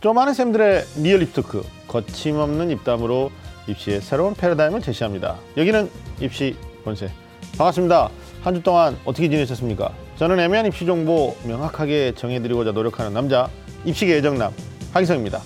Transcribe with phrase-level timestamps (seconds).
[0.00, 3.30] 좀 많은 쌤들의 real 입시 talk 거침없는 입담으로
[3.66, 5.36] 입시의 새로운 패러다임을 제시합니다.
[5.56, 5.90] 여기는
[6.20, 7.10] 입시 본색
[7.56, 8.10] 반갑습니다.
[8.42, 9.92] 한 주 동안 어떻게 지내셨습니까?
[10.16, 13.48] 저는 애매한 입시 정보 명확하게 정해드리고자 노력하는 남자
[13.84, 14.52] 입시계 애정남
[14.94, 15.40] 하기성입니다.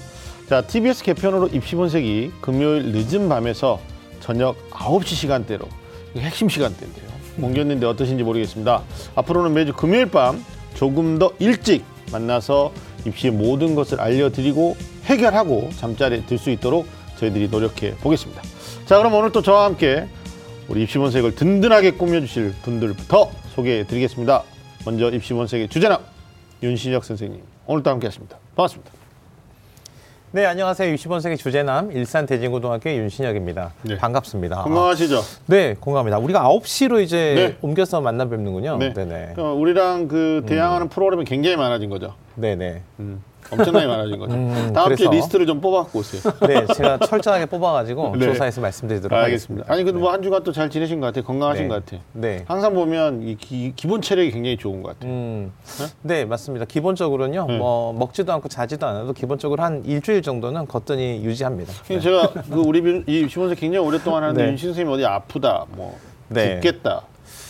[0.48, 3.80] 자, TBS 개편으로 입시 본색이 금요일 늦은 밤에서
[4.20, 5.66] 저녁 9시 시간대로
[6.16, 7.10] 핵심 시간대인데요.
[7.40, 8.82] 옮겼는데 어떠신지 모르겠습니다.
[9.14, 10.44] 앞으로는 매주 금요일 밤
[10.74, 12.72] 조금 더 일찍 만나서
[13.06, 16.86] 입시의 모든 것을 알려드리고 해결하고 잠자리에 들 수 있도록
[17.18, 18.42] 저희들이 노력해 보겠습니다.
[18.86, 20.06] 자, 그럼 오늘 또 저와 함께
[20.68, 24.42] 우리 입시본색을 든든하게 꾸며주실 분들부터 소개해 드리겠습니다.
[24.84, 26.00] 먼저 입시본색의 주제남
[26.62, 28.38] 윤신혁 선생님 오늘도 함께하십니다.
[28.56, 29.01] 반갑습니다.
[30.34, 30.94] 네, 안녕하세요.
[30.94, 33.74] 60원생의 주제남 일산 대진고등학교의 윤신혁입니다.
[33.82, 33.98] 네.
[33.98, 34.62] 반갑습니다.
[34.62, 35.20] 건강하시죠?
[35.44, 36.16] 네, 공감합니다.
[36.16, 37.56] 우리가 9시로 이제 네.
[37.60, 38.78] 옮겨서 만나 뵙는군요.
[38.78, 38.94] 네.
[38.94, 39.34] 네, 네.
[39.36, 42.14] 어, 우리랑 그 대항하는 프로그램이 굉장히 많아진 거죠.
[42.36, 42.80] 네, 네.
[42.98, 44.34] 음, 엄청나게 많아진 거죠.
[44.34, 45.10] 음, 다음 주에 그래서?
[45.10, 46.32] 리스트를 좀 뽑아갖고 오세요.
[46.46, 48.26] 네, 제가 철저하게 뽑아가지고 네.
[48.26, 49.66] 조사해서 말씀드리도록 하겠습니다.
[49.72, 51.24] 아니 근데 뭐 한 주간 또 잘 지내신 것 같아요.
[51.24, 51.68] 건강하신 네.
[51.68, 52.00] 것 같아요.
[52.12, 52.44] 네.
[52.46, 55.10] 항상 보면 이 기, 기본 체력이 굉장히 좋은 것 같아요.
[55.12, 55.52] 음,
[56.02, 56.64] 네, 맞습니다.
[56.66, 57.58] 기본적으로는요, 네.
[57.58, 61.72] 뭐 먹지도 않고 자지도 않아도 기본적으로 한 일주일 정도는 거뜬히 유지합니다.
[61.72, 61.78] 네.
[61.88, 64.48] 근데 제가 그 우리 빈- 이 시원생 굉장히 오랫동안 하는데 네.
[64.50, 65.96] 윤신 선생님 어디 아프다, 뭐
[66.28, 66.60] 네.
[66.60, 67.02] 죽겠다,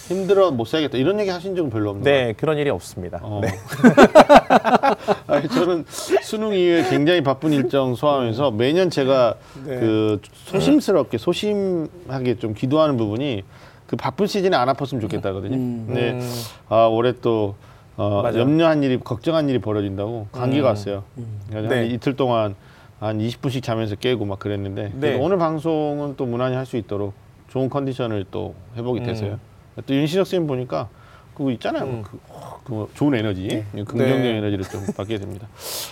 [0.08, 3.20] 힘들어 못 살겠다 이런 얘기 하신 적은 별로 없는 네, 그런 일이 없습니다.
[3.22, 3.40] 어.
[3.42, 3.48] 네.
[5.26, 9.78] 아니, 저는 수능 이후에 굉장히 바쁜 일정 소화하면서 매년 제가 네.
[9.80, 13.42] 그 소심스럽게 소심하게 좀 기도하는 부분이
[13.86, 15.56] 그 바쁜 시즌에 안 아팠으면 좋겠다거든요.
[15.56, 16.30] 근데 음.
[16.68, 17.54] 아 올해 또
[17.96, 18.40] 어, 맞아요.
[18.40, 20.70] 염려한 일이 걱정한 일이 벌어진다고 감기가 음.
[20.70, 21.04] 왔어요.
[21.50, 21.86] 그래서 한 네.
[21.88, 22.54] 이틀 동안
[23.00, 25.16] 한 20분씩 자면서 깨고 막 그랬는데 네.
[25.18, 27.12] 오늘 방송은 또 무난히 할 수 있도록
[27.50, 29.04] 좋은 컨디션을 또 회복이 음.
[29.06, 29.38] 돼서요.
[29.86, 30.88] 또 윤신혁 쌤 보니까
[31.34, 31.84] 그거 있잖아요.
[31.84, 32.02] 음.
[32.02, 34.36] 그, 어, 그 좋은 에너지, 긍정적 네.
[34.36, 35.48] 에너지를 좀 받게 됩니다.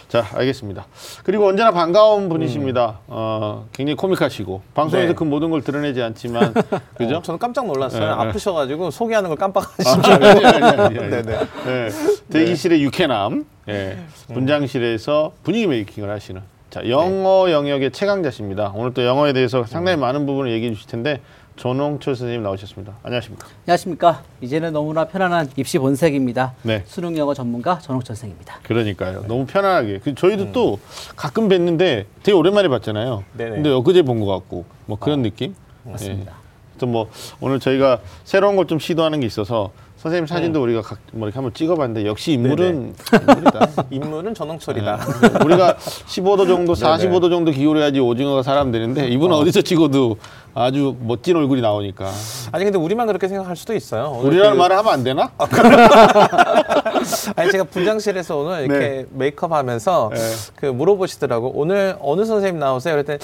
[0.09, 0.87] 자, 알겠습니다.
[1.25, 3.00] 그리고 언제나 반가운 분이십니다.
[3.06, 5.09] 어, 굉장히 코믹하시고 방송에서 음.
[5.09, 5.14] 네.
[5.14, 6.53] 그 모든 걸 드러내지 않지만
[6.95, 7.17] 그죠?
[7.17, 8.00] 어, 저는 깜짝 놀랐어요.
[8.00, 8.12] 네, 네.
[8.12, 10.94] 아프셔가지고 소개하는 걸 깜빡하신 아, 아니.
[10.94, 11.22] 네네.
[11.22, 11.88] 네.
[12.31, 13.99] 대기실의 유쾌남, 예.
[14.28, 18.72] 분장실에서 분위기 메이킹을 하시는 자 영어 영역의 최강자십니다.
[18.77, 21.21] 오늘 또 영어에 대해서 상당히 많은 부분을 얘기해 주실 텐데
[21.56, 22.94] 전홍철 선생님 나오셨습니다.
[23.03, 23.47] 안녕하십니까?
[23.66, 24.22] 안녕하십니까.
[24.41, 26.55] 이제는 너무나 편안한 입시 본색입니다.
[26.62, 26.83] 네.
[26.87, 28.61] 수능 영어 전문가 전옥철 선생입니다.
[28.62, 29.25] 그러니까요.
[29.28, 30.00] 너무 편안하게.
[30.03, 30.78] 그 저희도 또
[31.16, 33.25] 가끔 뵀는데 되게 오랜만에 봤잖아요.
[33.37, 33.50] 네네.
[33.56, 35.55] 근데 엊그제 본 것 같고 뭐 그런 느낌?
[35.84, 36.34] 맞습니다.
[36.78, 37.10] 또뭐
[37.41, 41.53] 오늘 저희가 새로운 걸 좀 시도하는 게 있어서 선생님 사진도 우리가 각, 뭐 이렇게 한번
[41.53, 43.69] 찍어봤는데 역시 인물은 인물이다.
[43.91, 44.97] 인물은 전홍철이다.
[44.97, 45.44] 네.
[45.44, 46.97] 우리가 15도 정도, 네네.
[47.10, 49.44] 45도 정도 기울여야지 오징어가 사람 되는데 이분은 어.
[49.44, 50.16] 디서 찍어도
[50.55, 52.11] 아주 멋진 얼굴이 나오니까
[52.53, 54.11] 아니 근데 우리만 그렇게 생각할 수도 있어요.
[54.19, 55.31] 오늘 우리라는 그- 말을 하면 안 되나?
[57.37, 60.21] 아니 제가 분장실에서 오늘 이렇게 메이크업 하면서 네.
[60.56, 61.53] 그 물어보시더라고.
[61.55, 62.94] 오늘 어느 선생님 나오세요?
[62.94, 63.19] 그랬더니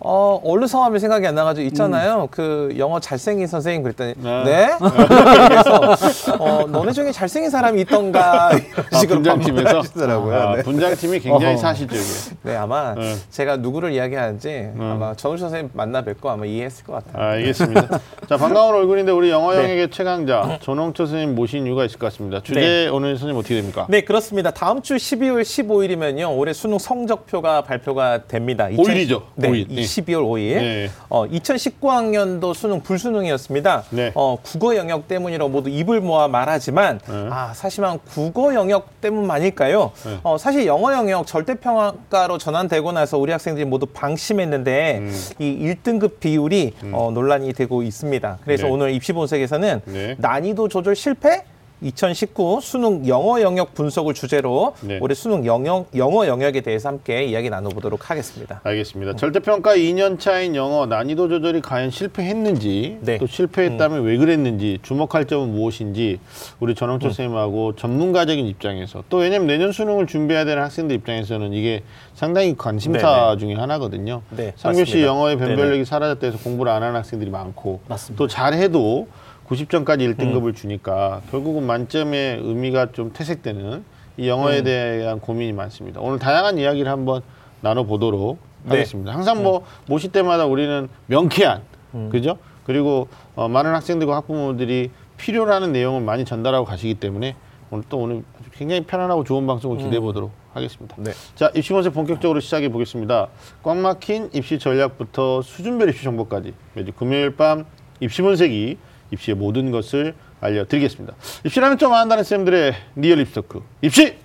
[0.00, 2.28] 어 어느 성함이 생각이 안 나가지고 있잖아요.
[2.30, 4.44] 그 영어 잘생긴 선생님 그랬더니 네.
[4.44, 4.68] 네.
[5.48, 5.96] 그래서
[6.38, 10.34] 어 너네 중에 잘생긴 사람이 있던가 이런 아, 식으로 분장팀에서 반문하시더라고요.
[10.40, 10.62] 아, 네.
[10.62, 11.56] 분장팀이 굉장히 어허.
[11.56, 12.06] 사실적이에요.
[12.42, 13.14] 네 아마 네.
[13.30, 17.30] 제가 누구를 이야기하는지 아마 정우 선생님 만나 뵙고 아마 이해했을 것 같아요.
[17.30, 18.00] 알겠습니다.
[18.28, 19.62] 자 반가운 얼굴인데 우리 영어 네.
[19.62, 22.40] 영역의 최강자 전홍철 선생님 모신 이유가 있을 것 같습니다.
[22.42, 22.88] 주제 네.
[22.88, 23.86] 오늘 선생님 어떻게 됩니까?
[23.88, 24.50] 네, 그렇습니다.
[24.50, 26.36] 다음 주 12월 15일이면요.
[26.36, 28.68] 올해 수능 성적표가 발표가 됩니다.
[28.68, 29.22] 2000 오일이죠.
[29.36, 29.70] 네, 오일.
[29.70, 29.82] 이 네.
[29.82, 30.54] 12월 5일.
[30.56, 30.90] 네.
[31.08, 33.84] 어, 2019학년도 수능 불수능이었습니다.
[33.90, 34.12] 네.
[34.14, 37.28] 어, 국어 영역 때문이라고 모두 입을 모아 말하지만 네.
[37.30, 39.92] 아, 사실만 국어 영역 때문만일까요?
[40.04, 40.18] 네.
[40.22, 45.20] 어, 사실 영어 영역 절대 평가로 전환되고 나서 우리 학생들이 모두 방심했는데 음.
[45.38, 48.38] 이 1등급 비율이 어, 논란이 되고 있습니다.
[48.44, 48.70] 그래서 네.
[48.70, 50.16] 오늘 입시 본색에서는 네.
[50.18, 51.44] 난이도 조절 실패
[51.82, 54.98] 2019 수능 영어 영역 분석을 주제로 네.
[55.00, 58.60] 올해 수능 영역, 영어 영역에 대해서 함께 이야기 나눠보도록 하겠습니다.
[58.62, 59.16] 알겠습니다.
[59.16, 63.18] 절대평가 2년 차인 영어 난이도 조절이 과연 실패했는지 네.
[63.18, 66.20] 또 실패했다면 왜 그랬는지 주목할 점은 무엇인지
[66.60, 67.10] 우리 전홍철 음.
[67.10, 71.82] 선생님하고 전문가적인 입장에서 또 왜냐면 내년 수능을 준비해야 되는 학생들 입장에서는 이게
[72.14, 73.38] 상당히 관심사 네네.
[73.38, 74.22] 중에 하나거든요.
[74.30, 75.06] 네, 3교시 맞습니다.
[75.06, 75.84] 영어의 변별력이 네네.
[75.84, 78.18] 사라졌다 해서 공부를 안 하는 학생들이 많고 맞습니다.
[78.18, 79.08] 또 잘해도
[79.52, 80.14] 90점까지 음.
[80.14, 83.84] 1등급을 주니까 결국은 만점의 의미가 좀 퇴색되는
[84.18, 84.64] 이 영어에 음.
[84.64, 86.00] 대한 고민이 많습니다.
[86.00, 87.22] 오늘 다양한 이야기를 한번
[87.60, 88.70] 나눠보도록 네.
[88.70, 89.12] 하겠습니다.
[89.12, 91.62] 항상 뭐 모실 때마다 우리는 명쾌한
[91.94, 92.08] 음.
[92.10, 92.38] 그죠?
[92.64, 97.36] 그리고 어, 많은 학생들과 학부모들이 필요로 하는 내용을 많이 전달하고 가시기 때문에
[97.70, 98.22] 오늘 또 오늘
[98.52, 100.94] 굉장히 편안하고 좋은 방송을 기대해 보도록 하겠습니다.
[100.98, 101.12] 네.
[101.34, 103.28] 자, 입시본색 본격적으로 시작해 보겠습니다.
[103.62, 107.64] 꽉 막힌 입시 전략부터 수준별 입시 정보까지 매주 금요일 밤
[108.00, 108.76] 입시본색이
[109.12, 111.14] 입시의 모든 것을 알려드리겠습니다.
[111.44, 114.16] 입시라면 좀 안다는 쌤들의 real 입시 talk 입시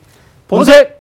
[0.48, 0.98] 본색!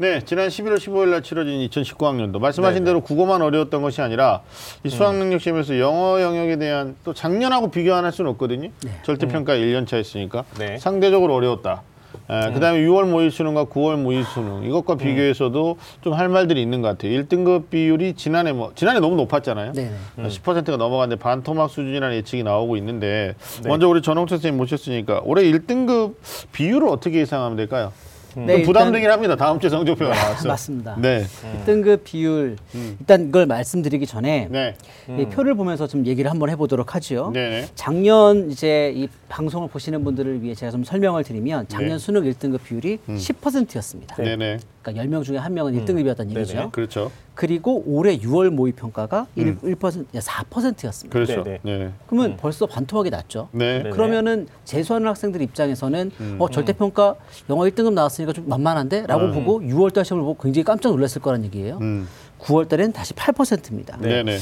[0.00, 2.84] 네, 지난 11월 15일 날 치러진 2019학년도 말씀하신 네네.
[2.84, 4.42] 대로 국어만 어려웠던 것이 아니라
[4.84, 5.18] 이 수학 음.
[5.18, 8.70] 능력 시험에서 영어 영역에 대한 또 작년하고 비교할 수는 없거든요.
[8.84, 8.90] 네.
[9.02, 9.60] 절대 평가 음.
[9.60, 10.78] 1년 차였으니까 네.
[10.78, 11.82] 상대적으로 어려웠다.
[12.30, 16.88] 에, 그다음에 6월 모의 수능과 9월 모의 수능 이것과 비교해서도 좀 할 말들이 있는 것
[16.88, 17.12] 같아요.
[17.12, 19.72] 1등급 비율이 지난해 뭐 지난해 너무 높았잖아요.
[19.72, 19.90] 네네.
[20.18, 23.34] 10%가 넘어갔는데 반토막 수준이라는 예측이 나오고 있는데
[23.68, 26.14] 먼저 우리 전홍철 선생님 모셨으니까 올해 1등급
[26.52, 27.92] 비율을 어떻게 예상하면 될까요?
[28.34, 29.36] 네, 좀 부담되긴 합니다.
[29.36, 30.48] 다음 주에 성적표가 나왔어.
[30.48, 30.96] 맞습니다.
[30.98, 31.24] 네.
[31.64, 32.56] 등급 비율
[33.00, 34.74] 일단 이걸 말씀드리기 전에 네.
[35.18, 37.30] 이 표를 보면서 좀 얘기를 한번 해보도록 하죠.
[37.32, 37.68] 네네.
[37.74, 41.98] 작년 이제 이 방송을 보시는 분들을 위해 제가 좀 설명을 드리면 작년 네.
[41.98, 44.16] 수능 1등급 비율이 10%였습니다.
[44.16, 44.36] 네.
[44.36, 44.58] 네
[44.92, 46.54] 그러니까 10명 중에 한 명은 1등급이었다는 얘기죠.
[46.54, 46.68] 네네.
[46.72, 47.10] 그렇죠.
[47.34, 51.12] 그리고 올해 6월 모의 평가가 1, 1% 4%였습니다.
[51.12, 51.44] 그렇죠.
[51.44, 51.60] 네네.
[51.62, 51.92] 네.
[52.06, 53.48] 그러면 벌써 반토막이 났죠.
[53.52, 53.82] 네.
[53.90, 57.14] 그러면은 재수하는 학생들 입장에서는 어 절대 평가
[57.48, 61.78] 영어 1등급 나왔으니까 좀 만만한데라고 보고 6월 달 시험을 보고 굉장히 깜짝 놀랐을 거란 얘기예요.
[61.80, 62.08] 음.
[62.40, 63.96] 9월달에는 다시 8%입니다.
[64.00, 64.22] 네.
[64.22, 64.38] 네.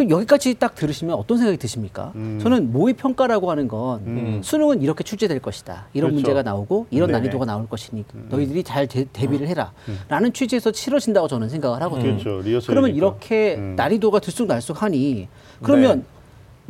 [0.00, 2.12] 그럼 여기까지 딱 들으시면 어떤 생각이 드십니까?
[2.14, 2.38] 음.
[2.42, 5.88] 저는 모의 평가라고 하는 건 수능은 이렇게 출제될 것이다.
[5.92, 6.14] 이런 그렇죠.
[6.14, 7.18] 문제가 나오고 이런 네네.
[7.18, 12.16] 난이도가 나올 것이니까 너희들이 잘 대, 대비를 해라라는 취지에서 치러진다고 저는 생각을 하거든요.
[12.16, 12.66] 그렇죠.
[12.66, 13.74] 그러면 이렇게 음.
[13.76, 15.28] 난이도가 들쑥날쑥하니
[15.62, 16.04] 그러면 네.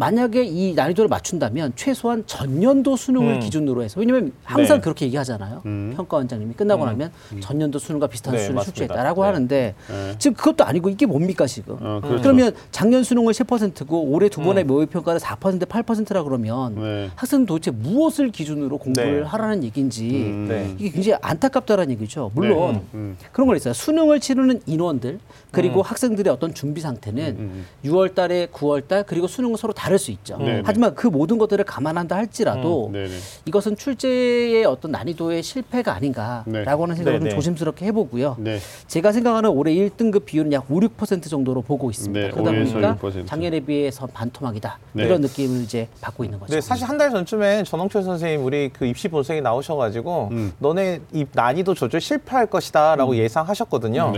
[0.00, 3.40] 만약에 이 난이도를 맞춘다면 최소한 전년도 수능을 음.
[3.40, 4.80] 기준으로 해서 왜냐면 항상 네.
[4.80, 5.60] 그렇게 얘기하잖아요.
[5.66, 5.92] 음.
[5.94, 8.78] 평가원장님이 끝나고 나면 전년도 수능과 비슷한 네, 수준을 맞습니다.
[8.78, 9.26] 출제했다라고 네.
[9.26, 10.14] 하는데 네.
[10.18, 11.76] 지금 그것도 아니고 이게 뭡니까 지금?
[11.82, 12.22] 어, 그렇죠.
[12.22, 17.10] 그러면 작년 수능을 10%고 올해 두 번의 모의 평가를 4% 8%라 그러면 네.
[17.16, 19.26] 학생은 도대체 무엇을 기준으로 공부를 네.
[19.26, 20.46] 하라는 얘기인지 음.
[20.48, 20.74] 네.
[20.78, 22.30] 이게 굉장히 안타깝다라는 얘기죠.
[22.34, 22.82] 물론 네.
[22.94, 23.16] 음.
[23.32, 23.74] 그런 걸 있어요.
[23.74, 25.18] 수능을 치르는 인원들
[25.50, 27.66] 그리고 학생들의 어떤 준비 상태는 음.
[27.84, 30.38] 6월 달에 9월 달 그리고 수능은 서로 다를 수 있죠.
[30.38, 33.08] 네, 하지만 그 모든 것들을 감안한다 할지라도 네.
[33.08, 33.16] 네.
[33.44, 36.62] 이것은 출제의 어떤 난이도의 실패가 아닌가라고 네.
[36.64, 37.28] 하는 생각을 좀.
[37.30, 38.36] 조심스럽게 해보고요.
[38.38, 38.58] 네.
[38.86, 42.20] 제가 생각하는 올해 1등급 비율은 약 5, 6% 정도로 보고 있습니다.
[42.26, 43.26] 네, 그러다 5에서 보니까 6%.
[43.26, 44.78] 작년에 비해서 반토막이다.
[44.92, 45.04] 네.
[45.04, 46.54] 이런 느낌을 이제 받고 있는 거죠.
[46.54, 50.52] 네, 사실 한 달 전쯤에 전홍철 선생님 우리 그 입시 본색에 나오셔가지고 음.
[50.58, 54.12] 너네 이 난이도 조절 실패할 것이다라고 예상하셨거든요.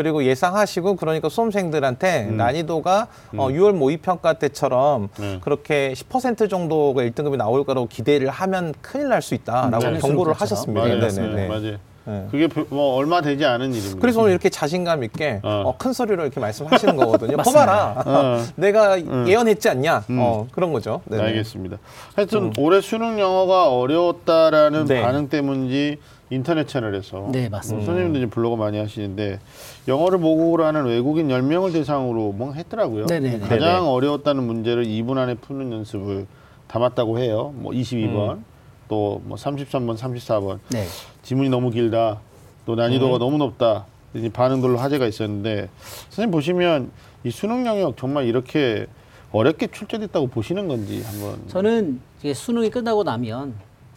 [0.00, 0.02] 네.
[0.02, 3.06] 그리고 예상하시고 그러니까 수험생들한테 난이도가
[3.36, 5.38] 어, 6월 모의 평가 때처럼 네.
[5.42, 9.98] 그렇게 10% 정도가 1등급이 나올 거라고 기대를 하면 큰일 날 수 있다라고 네.
[9.98, 10.40] 경고를 그렇죠.
[10.40, 10.80] 하셨습니다.
[10.80, 10.98] 맞아요.
[10.98, 11.34] 네네네.
[11.34, 11.46] 네.
[11.48, 11.76] 맞아요.
[12.06, 12.26] 네.
[12.30, 14.00] 그게 별- 뭐 얼마 되지 않은 일입니다.
[14.00, 15.62] 그래서 오늘 이렇게 자신감 있게 어.
[15.66, 17.36] 어, 큰 소리로 이렇게 말씀하시는 거거든요.
[17.44, 18.42] 봐봐라, 어.
[18.56, 18.96] 내가
[19.26, 20.04] 예언했지 않냐?
[20.08, 21.02] 어, 그런 거죠.
[21.04, 21.22] 네네.
[21.22, 21.76] 알겠습니다.
[22.16, 25.02] 하여튼 올해 수능 영어가 어려웠다라는 네.
[25.02, 25.98] 반응 때문인지
[26.30, 27.86] 인터넷 채널에서 네, 맞습니다.
[27.86, 29.40] 선생님도 이제 블로그 많이 하시는데
[29.88, 33.06] 영어를 모국어로 하는 외국인 10명을 대상으로 뭔가 했더라고요.
[33.06, 33.40] 네네네.
[33.40, 33.88] 가장 네네.
[33.88, 36.26] 어려웠다는 문제를 2분 안에 푸는 연습을
[36.68, 37.52] 담았다고 해요.
[37.56, 38.42] 뭐 22번,
[38.88, 40.60] 또뭐 33번, 34번.
[40.70, 40.84] 네.
[41.22, 42.20] 지문이 너무 길다.
[42.64, 43.86] 또 난이도가 너무 높다.
[44.14, 45.68] 이 반응들로 화제가 있었는데
[46.10, 46.90] 선생님 보시면
[47.24, 48.86] 이 수능 영역 정말 이렇게
[49.32, 53.54] 어렵게 출제됐다고 보시는 건지 한번 저는 이게 수능이 끝나고 나면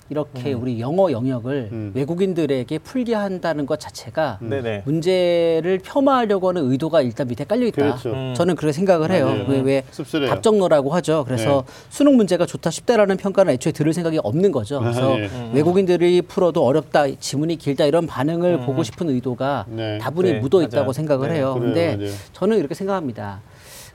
[0.09, 1.91] 이렇게 우리 영어 영역을 음.
[1.95, 4.83] 외국인들에게 풀게 한다는 것 자체가 네네.
[4.85, 7.81] 문제를 폄하하려고 하는 의도가 일단 밑에 깔려 있다.
[7.81, 8.11] 그렇죠.
[8.11, 8.33] 음.
[8.35, 9.25] 저는 그렇게 생각을 해요.
[9.27, 9.45] 맞아요.
[9.47, 10.29] 왜, 왜 씁쓸해요.
[10.29, 11.23] 답정너라고 하죠.
[11.25, 14.79] 그래서 수능 문제가 좋다 쉽다라는 평가는 애초에 들을 생각이 없는 거죠.
[14.79, 15.29] 그래서 예.
[15.53, 19.97] 외국인들이 풀어도 어렵다, 지문이 길다 이런 반응을 보고 싶은 의도가 네.
[19.99, 20.93] 다분히 네, 묻어 있다고 맞아요.
[20.93, 21.55] 생각을 네, 해요.
[21.57, 22.11] 그래요, 근데 맞아요.
[22.33, 23.41] 저는 이렇게 생각합니다.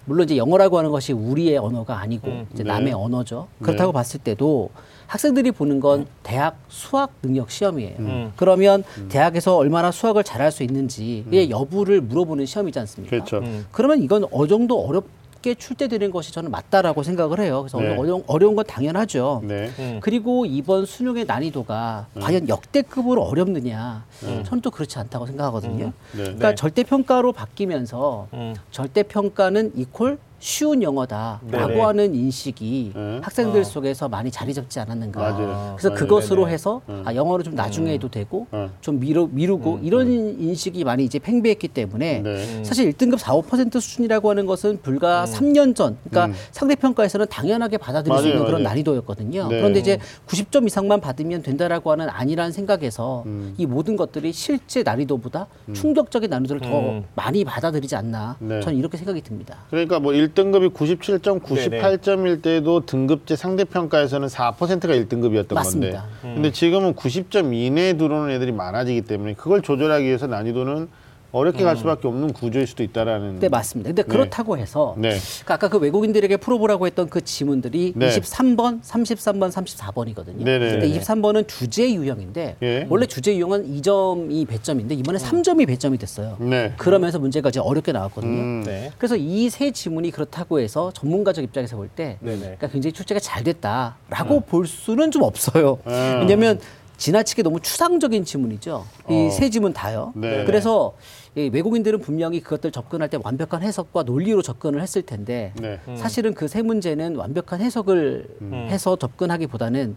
[0.04, 2.72] 물론 이제 영어라고 하는 것이 우리의 언어가 아니고 이제 네.
[2.72, 3.48] 남의 언어죠.
[3.62, 4.70] 그렇다고 봤을 때도
[5.08, 7.96] 학생들이 보는 건 대학 수학 능력 시험이에요.
[7.98, 8.32] 음.
[8.36, 13.10] 그러면 대학에서 얼마나 수학을 잘할 수 있는지의 여부를 물어보는 시험이지 않습니까?
[13.10, 13.38] 그렇죠.
[13.38, 13.66] 음.
[13.72, 17.62] 그러면 이건 어느 정도 어렵게 출제되는 것이 저는 맞다라고 생각을 해요.
[17.62, 17.96] 그래서 네.
[17.96, 19.40] 어려운, 어려운 건 당연하죠.
[19.44, 19.70] 네.
[19.78, 19.98] 음.
[20.02, 24.04] 그리고 이번 수능의 난이도가 과연 역대급으로 어렵느냐?
[24.20, 25.86] 저는 또 그렇지 않다고 생각하거든요.
[26.12, 26.22] 네.
[26.22, 26.54] 그러니까 네.
[26.54, 28.54] 절대평가로 바뀌면서 음.
[28.72, 31.80] 절대평가는 이퀄 쉬운 영어다라고 네네.
[31.80, 33.20] 하는 인식이 네.
[33.22, 33.64] 학생들 어.
[33.64, 35.20] 속에서 많이 자리 잡지 않았는가.
[35.20, 35.74] 맞아요.
[35.76, 35.98] 그래서 맞아요.
[35.98, 36.52] 그것으로 네네.
[36.54, 38.70] 해서 아, 영어를 좀 나중에 해도 되고 어.
[38.80, 42.64] 좀 미루, 미루고 이런 인식이 많이 이제 팽배했기 때문에 네.
[42.64, 46.34] 사실 1등급 4, 5% 수준이라고 하는 것은 불과 3년 전, 그러니까 음.
[46.52, 48.62] 상대평가에서는 당연하게 받아들일 수 맞아요, 있는 그런.
[48.62, 49.48] 난이도였거든요.
[49.48, 49.56] 네.
[49.58, 53.54] 그런데 이제 90점 이상만 받으면 된다라고 하는 아니라는 생각에서 음.
[53.58, 57.04] 이 모든 것들이 실제 난이도보다 충격적인 난이도를 더 음.
[57.14, 58.36] 많이 받아들이지 않나.
[58.38, 58.60] 네.
[58.60, 59.58] 저는 이렇게 생각이 듭니다.
[59.70, 66.02] 그러니까 뭐 1등급이 97점, 98점일 때도 등급제 상대평가에서는 4%가 1등급이었던 맞습니다.
[66.22, 70.88] 건데 근데 지금은 90점 이내에 들어오는 애들이 많아지기 때문에 그걸 조절하기 위해서 난이도는
[71.30, 73.38] 어렵게 갈 수밖에 없는 구조일 수도 있다라는.
[73.40, 73.88] 네, 맞습니다.
[73.88, 74.08] 근데 네.
[74.08, 75.10] 그렇다고 해서 네.
[75.44, 78.08] 그러니까 아까 그 외국인들에게 풀어보라고 했던 그 지문들이 네.
[78.08, 80.42] 23번, 33번, 34번이거든요.
[80.42, 80.70] 네네.
[80.70, 82.86] 근데 23번은 주제 유형인데 예.
[82.88, 86.36] 원래 주제 유형은 2점이 배점인데 이번에 3점이 배점이 됐어요.
[86.40, 86.72] 네.
[86.78, 88.32] 그러면서 문제가 이제 어렵게 나왔거든요.
[88.40, 88.62] 음.
[88.64, 88.90] 네.
[88.98, 92.38] 그래서 이 세 지문이 그렇다고 해서 전문가적 입장에서 볼 때 네네.
[92.38, 95.78] 그러니까 굉장히 출제가 잘 됐다라고 볼 수는 좀 없어요.
[95.86, 96.18] 음.
[96.20, 96.60] 왜냐하면
[96.98, 98.84] 지나치게 너무 추상적인 지문이죠.
[99.08, 99.30] 이 어.
[99.30, 100.12] 세 지문 다요.
[100.16, 100.44] 네.
[100.44, 105.78] 그래서 이 외국인들은 분명히 그것들 접근할 때 완벽한 해석과 논리로 접근을 했을 텐데 네.
[105.96, 108.26] 사실은 그 세 문제는 완벽한 해석을
[108.70, 109.94] 해서 접근하기보다는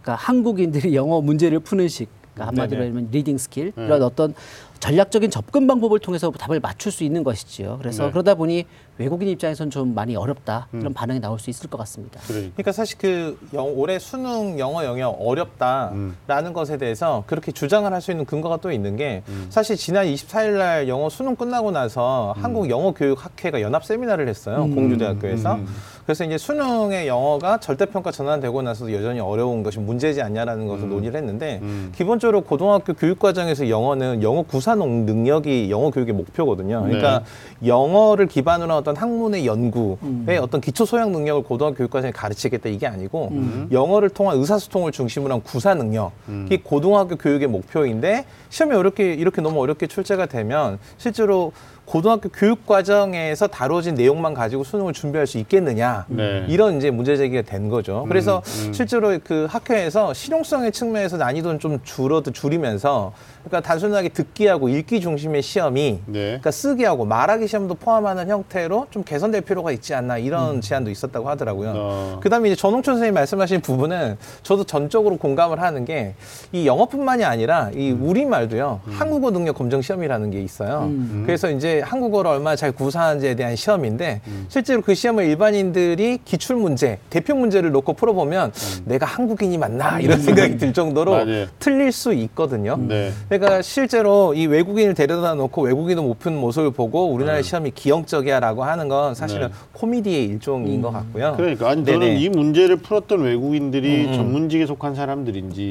[0.00, 2.90] 그러니까 한국인들이 영어 문제를 푸는 식, 그러니까 한마디로 네네.
[2.92, 4.32] 하면 reading skill 이런 어떤
[4.78, 7.78] 전략적인 접근 방법을 통해서 답을 맞출 수 있는 것이지요.
[7.80, 8.10] 그래서 네.
[8.12, 8.64] 그러다 보니
[8.98, 12.20] 외국인 입장에서는 좀 많이 어렵다 이런 반응이 나올 수 있을 것 같습니다.
[12.26, 12.52] 그러니까.
[12.54, 18.12] 그러니까 사실 그 영- 올해 수능 영어 영역 어렵다라는 것에 대해서 그렇게 주장을 할 수
[18.12, 22.92] 있는 근거가 또 있는 게 사실 지난 24일 날 영어 수능 끝나고 나서 한국 영어
[22.92, 24.68] 교육 학회가 연합 세미나를 했어요.
[24.72, 25.58] 공주대학교에서.
[26.06, 31.60] 그래서 이제 수능의 영어가 절대평가 전환되고 나서도 여전히 어려운 것이 문제지 않냐라는 것을 논의를 했는데
[31.94, 36.82] 기본적으로 고등학교 교육 과정에서 영어는 영어 구사 농- 능력이 영어 교육의 목표거든요.
[36.84, 37.22] 그러니까
[37.66, 42.86] 영어를 기반으로 한 어떤 학문의 연구의 어떤 기초 소양 능력을 고등학교 교육 과정에 가르치겠다 이게
[42.86, 43.32] 아니고
[43.70, 49.86] 영어를 통한 의사소통을 중심으로 한 구사 능력이 고등학교 교육의 목표인데 시험이 어렵게 이렇게 너무 어렵게
[49.88, 51.52] 출제가 되면 실제로
[51.88, 56.44] 고등학교 교육 과정에서 다뤄진 내용만 가지고 수능을 준비할 수 있겠느냐 네.
[56.48, 58.04] 이런 이제 문제 제기가 된 거죠.
[58.08, 58.42] 그래서
[58.72, 63.12] 실제로 그 학회에서 실용성의 측면에서 난이도는 좀 줄어도 줄이면서
[63.44, 66.20] 그러니까 단순하게 듣기하고 읽기 중심의 시험이 네.
[66.20, 71.72] 그러니까 쓰기하고 말하기 시험도 포함하는 형태로 좀 개선될 필요가 있지 않나 이런 제안도 있었다고 하더라고요.
[71.74, 72.20] 어.
[72.22, 76.14] 그다음에 이제 전홍천 선생님 말씀하신 부분은 저도 전적으로 공감을 하는 게
[76.52, 80.90] 이 영어뿐만이 아니라 이 우리말도요 한국어 능력 검정 시험이라는 게 있어요.
[81.26, 87.34] 그래서 이제 한국어를 얼마나 잘 구사하는지에 대한 시험인데 실제로 그 시험을 일반인들이 기출 문제, 대표
[87.34, 88.52] 문제를 놓고 풀어보면
[88.84, 91.46] 내가 한국인이 맞나 이런 생각이 들 정도로 맞아요.
[91.58, 92.76] 틀릴 수 있거든요.
[92.78, 93.12] 네.
[93.28, 98.88] 그러니까 실제로 이 외국인을 데려다 놓고 외국인을 못 푸는 모습을 보고 우리나라 시험이 기형적이야라고 하는
[98.88, 99.54] 건 사실은 네.
[99.74, 101.34] 코미디의 일종인 것 같고요.
[101.36, 102.16] 그러니까 아니 저는 네네.
[102.16, 105.62] 음, 이 문제를 풀었던 외국인들이 전문직에 속한 사람들인지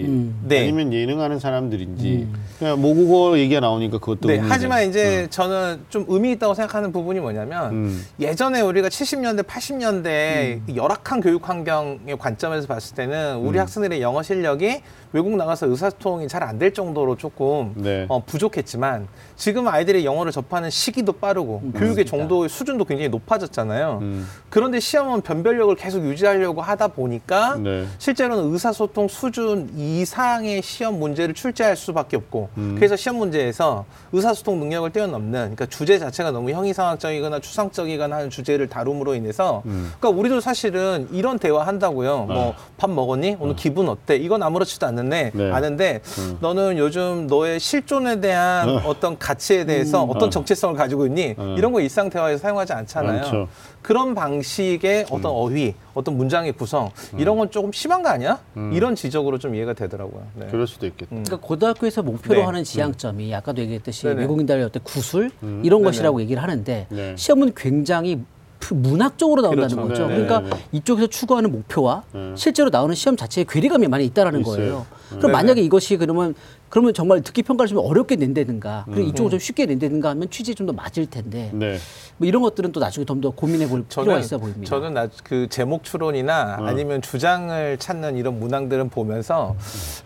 [0.43, 0.61] 네.
[0.61, 0.63] 음.
[0.63, 2.27] 아니면 예능하는 사람들인지
[2.59, 4.39] 그냥 모국어 얘기가 나오니까 그것도 네.
[4.41, 8.05] 하지만 이제 저는 좀 의미 있다고 생각하는 부분이 뭐냐면 음.
[8.19, 13.47] 예전에 우리가 70년대, 80년대 열악한 교육 환경의 관점에서 봤을 때는 음.
[13.47, 14.81] 우리 학생들의 영어 실력이
[15.13, 18.05] 외국 나가서 의사소통이 잘 안 될 정도로 조금 네.
[18.09, 23.99] 어, 부족했지만 지금 아이들이 영어를 접하는 시기도 빠르고 교육의 정도의 수준도 굉장히 높아졌잖아요.
[24.01, 24.27] 음.
[24.49, 27.85] 그런데 시험은 변별력을 계속 유지하려고 하다 보니까 네.
[27.99, 32.75] 실제로는 의사소통 수준 이상의 시험 문제를 출제할 수밖에 없고 음.
[32.75, 39.15] 그래서 시험 문제에서 의사소통 능력을 뛰어넘는 그러니까 주제 자체가 너무 형이상학적이거나 추상적이거나 하는 주제를 다룸으로
[39.15, 39.93] 인해서 음.
[39.97, 42.25] 그러니까 우리도 사실은 이런 대화 한다고요.
[42.25, 43.37] 뭐밥 먹었니?
[43.39, 44.17] 오늘 기분 어때?
[44.17, 45.51] 이건 아무렇지도 않는데 네.
[45.51, 46.01] 아는데
[46.41, 50.29] 너는 요즘 너의 실존에 대한 어떤 가치에 대해서 어떤 어.
[50.29, 51.35] 정체성을 가지고 있니?
[51.37, 51.55] 어.
[51.57, 53.23] 이런 거 일상 대화에서 사용하지 않잖아요.
[53.23, 53.47] 않죠.
[53.87, 58.37] 그런 방식의 어떤 어휘, 어떤 문장의 구성 이런 건 조금 심한 거 아니야?
[58.73, 60.27] 이런 지적으로 좀 이해가 되더라고요.
[60.35, 60.47] 네.
[60.51, 61.07] 그럴 수도 있겠다.
[61.09, 62.45] 그러니까 고등학교에서 목표로 네.
[62.45, 64.19] 하는 지향점이 아까도 얘기했듯이 네네.
[64.19, 65.31] 외국인들의 어떤 구술
[65.63, 67.15] 이런 것이라고 얘기를 하는데 네.
[67.15, 68.19] 시험은 굉장히
[68.59, 69.87] 프- 문학적으로 나온다는 그렇죠.
[69.87, 70.07] 거죠.
[70.07, 70.25] 네네.
[70.25, 70.63] 그러니까 네네.
[70.73, 72.33] 이쪽에서 추구하는 목표와 네.
[72.35, 74.55] 실제로 나오는 시험 자체에 괴리감이 많이 있다라는 있어요.
[74.57, 74.85] 거예요.
[75.11, 75.17] 네.
[75.19, 76.35] 그럼 만약에 이것이 그러면
[76.69, 80.67] 그러면 정말 듣기 평가를 좀 어렵게 낸다든가 그리고 이쪽을 좀 쉽게 낸다든가 하면 취지에 좀
[80.67, 81.77] 더 맞을 텐데 네.
[82.17, 84.65] 뭐 이런 것들은 또 나중에 좀 더 고민해 볼 필요가 있어 보입니다.
[84.69, 89.55] 저는 나, 그 제목 추론이나 아니면 주장을 찾는 이런 문항들은 보면서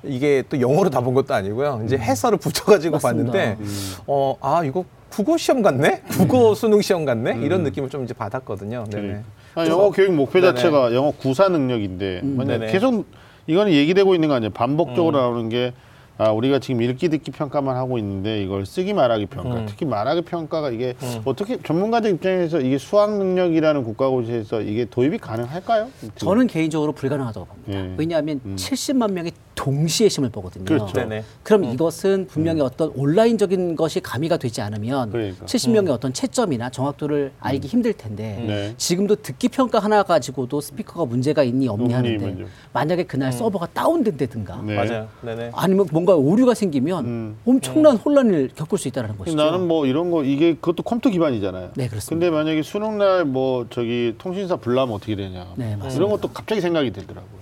[0.03, 1.82] 이게 또 영어로 다 본 것도 아니고요.
[1.86, 3.32] 이제 해설을 붙여가지고 맞습니다.
[3.32, 3.58] 봤는데,
[4.06, 6.03] 어, 아, 이거 국어 시험 같네?
[6.12, 7.39] 국어 수능 시험 같네?
[7.44, 8.84] 이런 느낌을 좀 이제 받았거든요.
[8.91, 9.01] 네네.
[9.01, 9.30] 그러니까.
[9.56, 10.53] 아, 영어 교육 목표 네네.
[10.53, 12.72] 자체가 영어 구사 능력인데 만약 네네.
[12.72, 13.06] 계속
[13.48, 14.51] 이거는 얘기되고 있는 거 아니에요.
[14.51, 15.74] 반복적으로 나오는 게
[16.22, 20.70] 아, 우리가 지금 읽기 듣기 평가만 하고 있는데 이걸 쓰기 말하기 평가, 특히 말하기 평가가
[20.70, 20.94] 이게
[21.25, 25.90] 어떻게 전문가들 입장에서 이게 수학 능력이라는 국가고시에서 이게 도입이 가능할까요?
[26.18, 27.74] 저는 개인적으로 불가능하다고 봅니다.
[27.74, 27.96] 예.
[27.98, 30.66] 왜냐하면 70만 명이 동시에 시험을 보거든요.
[30.66, 30.94] 그렇죠.
[30.94, 31.24] 네네.
[31.44, 35.46] 그럼 이것은 분명히 어떤 온라인적인 것이 가미가 되지 않으면 그러니까.
[35.46, 38.74] 70명의 어떤 채점이나 정확도를 알기 힘들 텐데 네.
[38.78, 42.46] 지금도 듣기 평가 하나 가지고도 스피커가 문제가 있니 없니 하는데.
[42.74, 44.75] 만약에 그날 서버가 다운된다든가 네.
[44.75, 45.08] 맞아요.
[45.22, 45.51] 네네.
[45.54, 47.38] 아니면 뭔가 오류가 생기면 음.
[47.46, 49.36] 엄청난 혼란을 겪을 수 있다는 것이죠.
[49.38, 51.72] 나는 뭐 이런 거 이게 그것도 컴퓨터 기반이잖아요.
[51.75, 52.10] 네, 그렇습니다.
[52.10, 55.48] 근데 만약에 수능 날 뭐 저기 통신사 불나면 어떻게 되냐.
[55.56, 55.96] 네, 맞습니다.
[55.96, 57.40] 이런 것도 갑자기 생각이 들더라고요.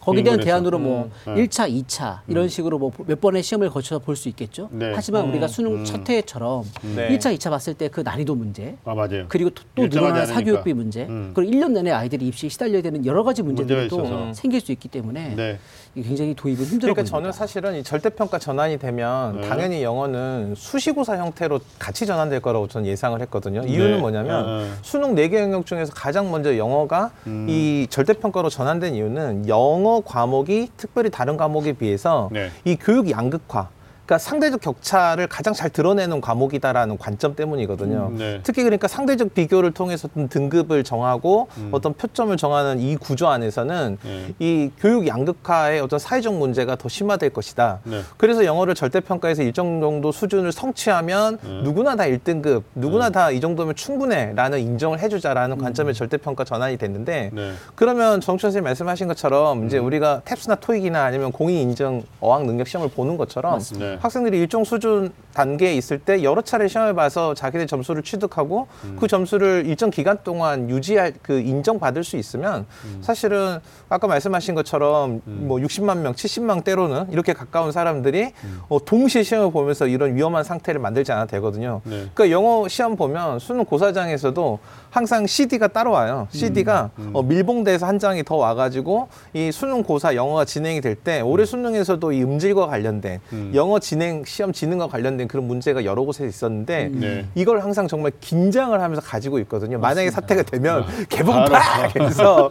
[0.00, 0.40] 거기에 대한.
[0.40, 1.36] 대안으로 뭐 음.
[1.36, 4.68] 일 1차, 2차 이런 식으로 뭐 몇 번의 시험을 거쳐서 볼 수 있겠죠.
[4.72, 4.92] 네.
[4.94, 7.08] 하지만 우리가 수능 첫 해처럼 네.
[7.10, 9.26] 일 1차, 2차 봤을 때 그 난이도 문제 아 맞아요.
[9.28, 10.26] 그리고 또, 또 늘어나는.
[10.26, 11.30] 사교육비 문제 음.
[11.34, 14.32] 그리고 1년 내내 아이들이 입시에 시달려야 되는 여러 가지 문제들이 또 있어서.
[14.34, 15.58] 생길 수 있기 때문에 네.
[15.94, 17.16] 굉장히 도입은 힘들어 그러니까 보입니다.
[17.18, 19.48] 저는 사실은 이 절대평가 전환이 되면 네.
[19.48, 23.62] 당연히 영어는 수시고사 형태로 같이 전환될 거라고 저는 예상을 했거든요.
[23.66, 23.98] 이유는 네.
[23.98, 24.72] 뭐냐면 어, 어.
[24.82, 27.46] 수능 네 개 영역 중에서 가장 먼저 영어가 음.
[27.48, 32.50] 이 절대평가로 전환된 이유는 영어 과목이 특별히 다른 과목에 비해서 네.
[32.64, 33.68] 이 교육 양극화
[34.08, 38.08] 그러니까 상대적 격차를 가장 잘 드러내는 과목이다라는 관점 때문이거든요.
[38.12, 38.40] 음, 네.
[38.42, 41.68] 특히 그러니까 상대적 비교를 통해서 등급을 정하고 음.
[41.72, 44.34] 어떤 표점을 정하는 이 구조 안에서는 네.
[44.38, 47.80] 이 교육 양극화의 어떤 사회적 문제가 더 심화될 것이다.
[47.84, 48.00] 네.
[48.16, 51.62] 그래서 영어를 절대평가에서 일정 정도 수준을 성취하면 네.
[51.62, 57.52] 누구나 다 1등급, 누구나 다 이 정도면 충분해라는 인정을 해주자라는 관점의 절대평가 전환이 됐는데 네.
[57.74, 59.66] 그러면 정춘 선생님 말씀하신 것처럼 음.
[59.66, 63.97] 이제 우리가 탭스나 토익이나 아니면 공인 인증 어학 능력 시험을 보는 것처럼 맞습니다.
[63.98, 64.02] 네.
[64.02, 68.96] 학생들이 일정 수준 단계에 있을 때 여러 차례 시험을 봐서 자기들 점수를 취득하고 음.
[68.98, 72.98] 그 점수를 일정 기간 동안 유지할 그 인정받을 수 있으면 음.
[73.02, 78.60] 사실은 아까 말씀하신 것처럼 뭐 60만 명, 70만 때로는 이렇게 가까운 사람들이 음.
[78.68, 81.80] 어, 동시에 시험을 보면서 이런 위험한 상태를 만들지 않아도 되거든요.
[81.84, 82.08] 네.
[82.14, 84.58] 그러니까 영어 시험 보면 수능 고사장에서도
[84.90, 86.28] 항상 CD가 따로 와요.
[86.30, 87.10] CD가 음.
[87.12, 92.10] 어, 밀봉돼서 한 장이 더 와가지고 이 수능 고사 영어가 진행이 될 때 올해 수능에서도
[92.12, 93.52] 이 음질과 관련된 음.
[93.54, 97.24] 영어 진행 시험 진행과 관련된 그런 문제가 여러 곳에 있었는데 네.
[97.36, 99.78] 이걸 항상 정말 긴장을 하면서 가지고 있거든요.
[99.78, 101.52] 만약에 사태가 되면 개봉 바로.
[101.52, 102.50] 팍 해서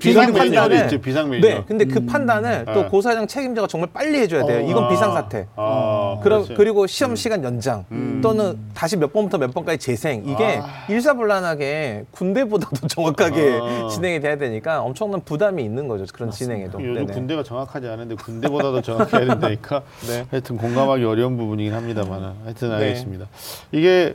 [0.00, 1.30] 비상 판단을- 있죠, 비상.
[1.30, 2.88] 네, 근데 그 판단을 또 네.
[2.88, 4.66] 고사장 책임자가 정말 빨리 해줘야 돼요.
[4.68, 4.88] 이건 아.
[4.88, 5.46] 비상 사태.
[5.56, 6.46] 아, 그럼.
[6.56, 7.84] 그리고 시험 시간 연장
[8.22, 10.86] 또는 다시 몇 번부터 몇 번까지 재생 이게 아.
[10.88, 11.55] 일사불란하게
[12.10, 13.88] 군대보다도 정확하게 아.
[13.88, 16.80] 진행이 돼야 되니까 엄청난 부담이 있는 거죠 그런 진행에도.
[16.82, 17.12] 요즘 네네.
[17.12, 20.26] 군대가 정확하지 않은데 군대보다도 정확해야 된다니까 네.
[20.30, 22.74] 하여튼 공감하기 어려운 부분이긴 합니다만 하여튼 네.
[22.74, 23.26] 알겠습니다.
[23.72, 24.14] 이게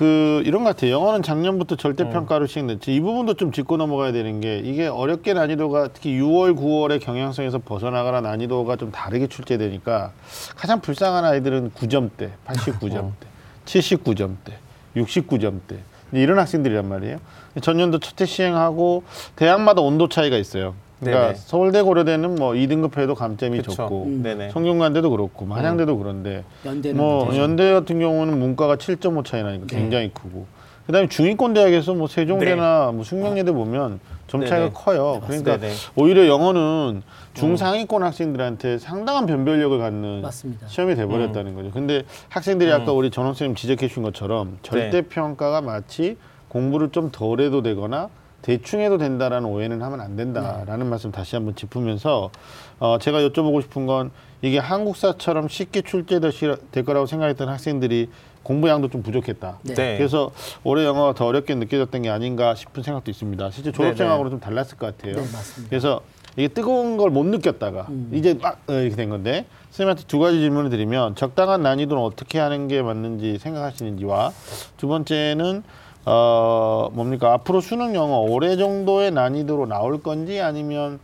[0.00, 0.92] 그 이런 것 같아요.
[0.92, 2.10] 영어는 작년부터 절대 음.
[2.10, 2.94] 평가로 시행됐지.
[2.94, 8.22] 이 부분도 좀 짚고 넘어가야 되는 게 이게 어렵게 난이도가 특히 6월, 9월의 경향성에서 벗어나가라
[8.22, 10.12] 난이도가 좀 다르게 출제되니까
[10.56, 13.12] 가장 불쌍한 아이들은 9점대, 89점대,
[13.66, 14.52] 79점대,
[14.96, 15.76] 69점대
[16.12, 17.18] 이런 학생들이란 말이에요.
[17.60, 19.02] 전년도 첫해 시행하고
[19.36, 20.74] 대학마다 온도 차이가 있어요.
[21.00, 21.38] 그러니까 네네.
[21.38, 23.72] 서울대 고려대는 뭐 2등급 해도 감점이 그쵸.
[23.72, 24.50] 좋고 음.
[24.52, 27.34] 성균관대도 그렇고 뭐 한양대도 그런데 연대는 뭐.
[27.36, 30.46] 연대 같은 경우는 문과가 7.5 차이 나니까 굉장히 크고
[30.86, 34.70] 그다음에 중위권 대학에서 뭐 세종대나 뭐 숙명여대 보면 점 차이가 네네.
[34.74, 35.22] 커요.
[35.26, 35.72] 그러니까 네네.
[35.96, 37.02] 오히려 영어는
[37.34, 40.66] 중상위권 학생들한테 상당한 변별력을 갖는 맞습니다.
[40.68, 41.70] 시험이 돼버렸다는 거죠.
[41.70, 46.16] 근데 학생들이 아까 우리 전원 선생님 지적해 주신 것처럼 절대 평가가 마치
[46.48, 48.08] 공부를 좀 덜해도 되거나
[48.42, 52.30] 대충 해도 된다라는 오해는 하면 안 된다라는 말씀 다시 한번 짚으면서
[52.78, 54.10] 어, 제가 여쭤보고 싶은 건
[54.42, 58.08] 이게 한국사처럼 쉽게 출제될 거라고 생각했던 학생들이
[58.42, 59.58] 공부량도 좀 부족했다.
[59.62, 59.74] 네.
[59.74, 59.96] 네.
[59.98, 60.30] 그래서
[60.64, 63.50] 올해 영어가 더 어렵게 느껴졌던 게 아닌가 싶은 생각도 있습니다.
[63.50, 65.16] 실제 졸업생하고는 좀 달랐을 것 같아요.
[65.16, 65.68] 네, 맞습니다.
[65.68, 66.00] 그래서
[66.36, 70.70] 이게 뜨거운 걸 못 느꼈다가 이제 막 어, 이렇게 된 건데 선생님한테 두 가지 질문을
[70.70, 74.32] 드리면 적당한 난이도는 어떻게 하는 게 맞는지 생각하시는지와
[74.76, 75.62] 두 번째는
[76.06, 80.98] 어 뭡니까 앞으로 수능 영어 올해 정도의 난이도로 나올 건지 아니면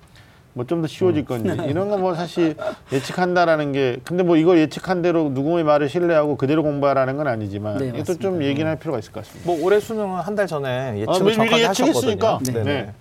[0.55, 2.57] 뭐 좀 더 쉬워질 건지 이런 건 뭐 사실
[2.93, 7.89] 예측한다라는 게 근데 뭐 이걸 예측한 대로 누구의 말을 신뢰하고 그대로 공부하라는 건 아니지만 네,
[7.99, 9.51] 이것도 좀 얘기를 할 필요가 있을 것 같습니다.
[9.53, 12.27] 뭐 올해 수능은 한 달 전에 아, 예측을 미리 정확하게 예측했으니까.
[12.37, 12.65] 하셨거든요.
[12.65, 12.65] 네.
[12.65, 12.93] 네네.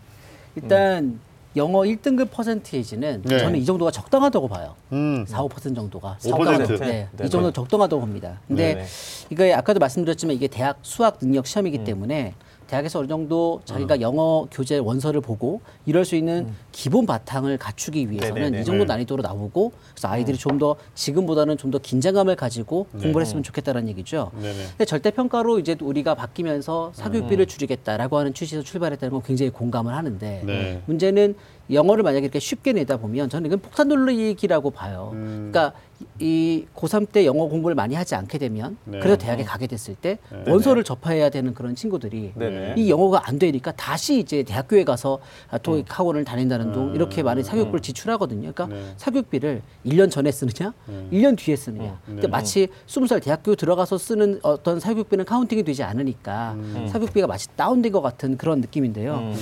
[0.57, 1.19] 일단
[1.55, 3.39] 영어 1등급 퍼센테이지는 네.
[3.39, 4.75] 저는 이 정도가 적당하다고 봐요.
[4.91, 5.25] 음.
[5.27, 6.29] 4, 5% 정도가 5%?
[6.29, 6.77] 적당하다고.
[6.77, 7.25] 네, 네네.
[7.25, 8.39] 이 정도 적당하다고 봅니다.
[8.47, 8.85] 근데 네네.
[9.29, 12.33] 이거 아까도 말씀드렸지만 이게 대학 수학 능력 시험이기 때문에
[12.67, 18.36] 대학에서 어느 정도 자기가 영어 교재 원서를 보고 이럴 수 있는 기본 바탕을 갖추기 위해서는
[18.36, 18.62] 네네네.
[18.62, 18.93] 이 정도 네.
[18.93, 24.32] 난이도로 나오고 그래서 아이들이 좀더 지금보다는 좀 더 긴장감을 가지고 공부를 했으면 좋겠다는 얘기죠.
[24.39, 24.54] 네네.
[24.69, 30.43] 근데 절대 평가로 이제 우리가 바뀌면서 사교육비를 줄이겠다라고 하는 취지에서 출발했다는 건 굉장히 공감을 하는데
[30.45, 30.82] 네.
[30.86, 31.36] 문제는
[31.71, 35.10] 영어를 만약에 이렇게 쉽게 내다 보면 저는 이건 폭탄 돌리기라고 봐요.
[35.13, 35.49] 음.
[35.51, 35.78] 그러니까
[36.19, 38.99] 이 고3 때 영어 공부를 많이 하지 않게 되면 네.
[38.99, 42.75] 그래서 대학에 가게 됐을 때 원서를 접해야 되는 그런 친구들이 네네.
[42.77, 47.43] 이 영어가 안 되니까 다시 이제 대학교에 가서 아, 토익 학원을 다닌다는 둥 이렇게 많은
[47.43, 48.51] 사교육비를 지출하거든요.
[48.53, 48.69] 그러니까 음.
[48.71, 48.93] 네.
[48.97, 50.73] 사교육비를 1년 전에 쓰느냐,
[51.12, 51.99] 1년 뒤에 쓰느냐.
[52.05, 56.88] 그러니까 마치 20살 대학교 들어가서 쓰는 어떤 사교육비는 counting이 되지 않으니까 음.
[56.91, 59.15] 사교육비가 마치 다운된 것 같은 그런 느낌인데요.
[59.15, 59.36] 음.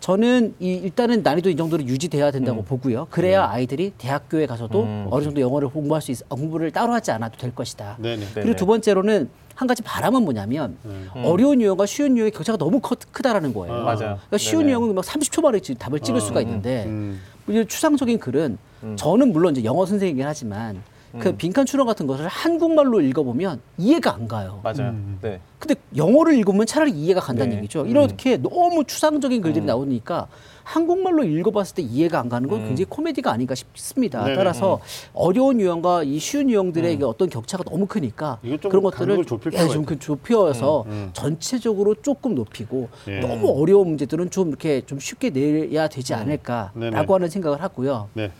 [0.00, 3.06] 저는 이 일단은 난이도 이 정도로 유지돼야 된다고 보고요.
[3.10, 3.52] 그래야 네.
[3.54, 5.06] 아이들이 대학교에 가서도 음.
[5.10, 7.96] 어느 정도 영어를 공부할 수 있, 어, 공부를 따로 하지 않아도 될 것이다.
[7.98, 8.16] 네네.
[8.24, 8.26] 네.
[8.34, 10.76] 그리고 두 번째로는 한 가지 바람은 뭐냐면
[11.22, 13.74] 어려운 유형과 쉬운 유형의 격차가 너무 커, 크다라는 거예요.
[13.78, 13.84] 음.
[13.84, 13.98] 맞아요.
[13.98, 14.70] 그러니까 쉬운 네네.
[14.72, 17.20] 유형은 막 30초 만에 지- 답을 찍을 수가 있는데 음.
[17.48, 18.58] 이제 추상적인 글은
[18.96, 20.82] 저는 물론 이제 영어 선생이긴 하지만
[21.18, 24.60] 그 빈칸 추론 같은 것을 한국말로 읽어보면 이해가 안 가요.
[24.62, 24.94] 맞아요.
[25.20, 25.40] 네.
[25.58, 27.56] 근데 영어를 읽으면 차라리 이해가 간다는 네.
[27.58, 27.84] 얘기죠.
[27.84, 30.28] 이렇게 너무 추상적인 글들이 나오니까
[30.64, 34.24] 한국말로 읽어봤을 때 이해가 안 가는 건 굉장히 코미디가 아닌가 싶습니다.
[34.24, 34.36] 네네.
[34.36, 34.80] 따라서
[35.12, 39.84] 어려운 유형과 이 쉬운 유형들의 이게 어떤 격차가 너무 크니까 그런 것들을 좁힐 예, 좀.
[39.84, 43.20] 그 좁혀서 전체적으로 조금 높이고 예.
[43.20, 46.22] 너무 어려운 문제들은 좀 이렇게 좀 쉽게 내야 되지 네네.
[46.22, 48.08] 않을까라고 하는 생각을 하고요.
[48.14, 48.30] 네.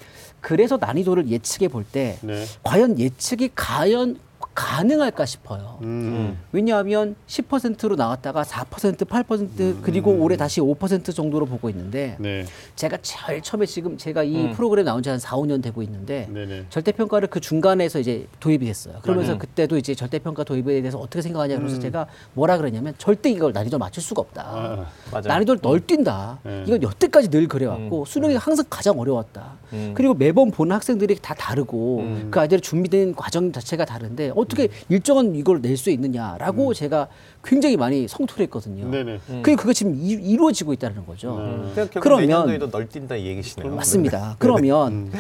[0.41, 2.45] 그래서 난이도를 예측해 볼때 네.
[2.63, 4.19] 과연 예측이 과연
[4.55, 5.79] 가능할까 싶어요.
[5.83, 6.37] 음.
[6.53, 12.45] 왜냐하면 10%로 나왔다가 4%, 8% 그리고 올해 다시 5% 정도로 보고 있는데 네.
[12.77, 16.67] 제가 제일 처음에 지금 제가 이 프로그램 나온 지 한 4, 5년 되고 있는데 네네.
[16.69, 18.99] 절대평가를 그 중간에서 이제 도입이 됐어요.
[19.03, 19.39] 그러면서 맞아요.
[19.39, 24.03] 그때도 이제 절대평가 도입에 대해서 어떻게 생각하냐 그래서 제가 뭐라 그러냐면 절대 이걸 난이도 맞출
[24.03, 24.87] 수가 없다.
[25.13, 25.21] 아.
[25.21, 26.39] 난이도를 널뛴다.
[26.45, 26.65] 네.
[26.67, 29.59] 이건 여태까지 늘 그래왔고 수능이 항상 가장 어려웠다.
[29.95, 35.35] 그리고 매번 보는 학생들이 다 다르고 그 아이들의 준비된 과정 자체가 다른데 어 떻게 일정한
[35.35, 37.09] 이걸 낼 수 있느냐라고 제가
[37.43, 38.91] 굉장히 많이 성토를 했거든요.
[38.91, 39.19] 네네.
[39.43, 41.37] 그게 그거 지금 이, 이루어지고 있다는 거죠.
[41.75, 43.75] 결국 그러면- 내년도에도 널뛴다 이 얘기시네요.
[43.75, 44.37] 맞습니다.
[44.39, 45.11] 그러면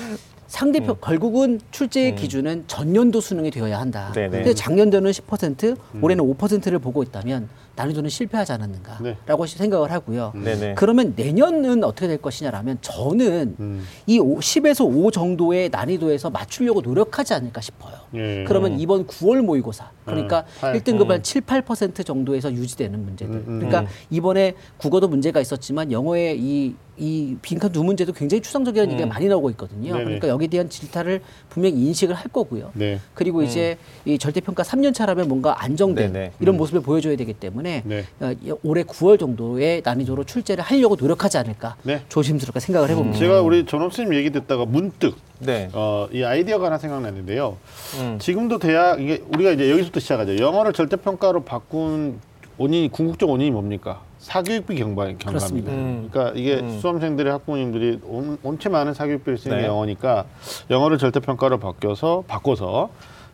[0.51, 4.11] 상대평 결국은 출제의 기준은 전년도 수능이 되어야 한다.
[4.13, 4.31] 네네.
[4.31, 8.55] 근데 작년도는 10%, 올해는 5%를 보고 있다면 난이도는 실패하지 네.
[8.55, 10.33] 않았는가라고 생각을 하고요.
[10.35, 10.75] 네네.
[10.75, 13.87] 그러면 내년은 어떻게 될 것이냐라면 저는 음.
[14.09, 17.95] 이 10에서 5 정도의 난이도에서 맞추려고 노력하지 않을까 싶어요.
[18.15, 18.45] 예.
[18.47, 20.75] 그러면 이번 9월 모의고사 그러니까 팔.
[20.75, 23.35] 1등급 한 7, 8% 정도에서 유지되는 문제들.
[23.35, 28.92] 음, 음, 그러니까 이번에 국어도 문제가 있었지만 영어의 이, 이 빈칸 두 문제도 굉장히 추상적이라는
[28.92, 29.92] 얘기가 많이 나오고 있거든요.
[29.92, 30.05] 네네.
[30.05, 32.70] 그러니까 여기에 대한 질타를 분명히 인식을 할 거고요.
[32.75, 33.01] 네.
[33.14, 36.33] 그리고 이제 이 절대평가 3년 차라면 뭔가 안정된 네네.
[36.40, 38.05] 이런 모습을 보여줘야 되기 때문에 네.
[38.20, 42.03] 어, 올해 9월 정도의 난이도로 출제를 하려고 노력하지 않을까 네.
[42.09, 43.18] 조심스럽게 생각을 해봅니다.
[43.18, 45.68] 제가 우리 전업 선생님 얘기 듣다가 문득 네.
[45.72, 47.57] 어, 이 아이디어가 하나 생각났는데요.
[47.98, 48.18] 음.
[48.20, 50.37] 지금도 대학 이게 우리가 이제 여기서부터 시작하죠.
[50.38, 52.20] 영어를 절대 평가로 바꾼
[52.59, 54.03] 원인이 궁극적 원인이 뭡니까?
[54.18, 55.26] 사교육비 경과, 경과입니다.
[55.29, 55.72] 그렇습니다.
[55.72, 56.09] 음.
[56.12, 59.68] 그러니까 이게 수험생들이 학부모님들이 온, 온체 많은 사교육비를 쓰는 게 네.
[59.68, 60.26] 영어니까
[60.68, 62.90] 영어를 절대 평가로 바뀌어서 바꿔서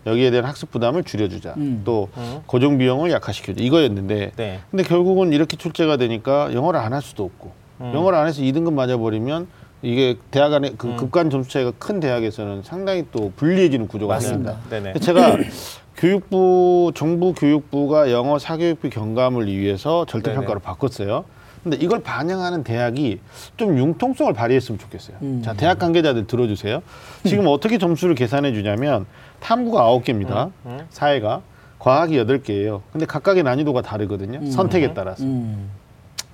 [0.06, 1.54] 여기에 대한 학습 부담을 줄여주자.
[1.56, 1.82] 음.
[1.84, 2.08] 또
[2.46, 3.64] 고정 비용을 약화시켜주자.
[3.64, 4.60] 이거였는데 네.
[4.70, 7.90] 근데 결국은 이렇게 출제가 되니까 영어를 안 할 수도 없고 음.
[7.92, 9.48] 영어를 안 해서 2등급 맞아버리면
[9.82, 10.96] 이게 대학 안에 그 음.
[10.96, 14.56] 급간 점수 차이가 큰 대학에서는 상당히 또 불리해지는 구조가 맞습니다.
[14.70, 14.94] 네네.
[14.94, 15.36] 제가
[15.96, 20.62] 교육부 정부 교육부가 영어 사교육비 경감을 위해서 절대 평가로 네네.
[20.62, 21.24] 바꿨어요.
[21.62, 23.18] 근데 이걸 반영하는 대학이
[23.56, 25.16] 좀 융통성을 발휘했으면 좋겠어요.
[25.22, 25.42] 음.
[25.44, 26.80] 자, 대학 관계자들 들어주세요.
[27.24, 29.04] 지금 어떻게 점수를 계산해 주냐면
[29.40, 30.50] 탐구가 아홉 개입니다.
[30.66, 30.86] 음.
[30.90, 31.42] 사회가
[31.80, 32.82] 과학이 여덟 개예요.
[32.92, 34.48] 근데 각각의 난이도가 다르거든요.
[34.50, 35.24] 선택에 따라서.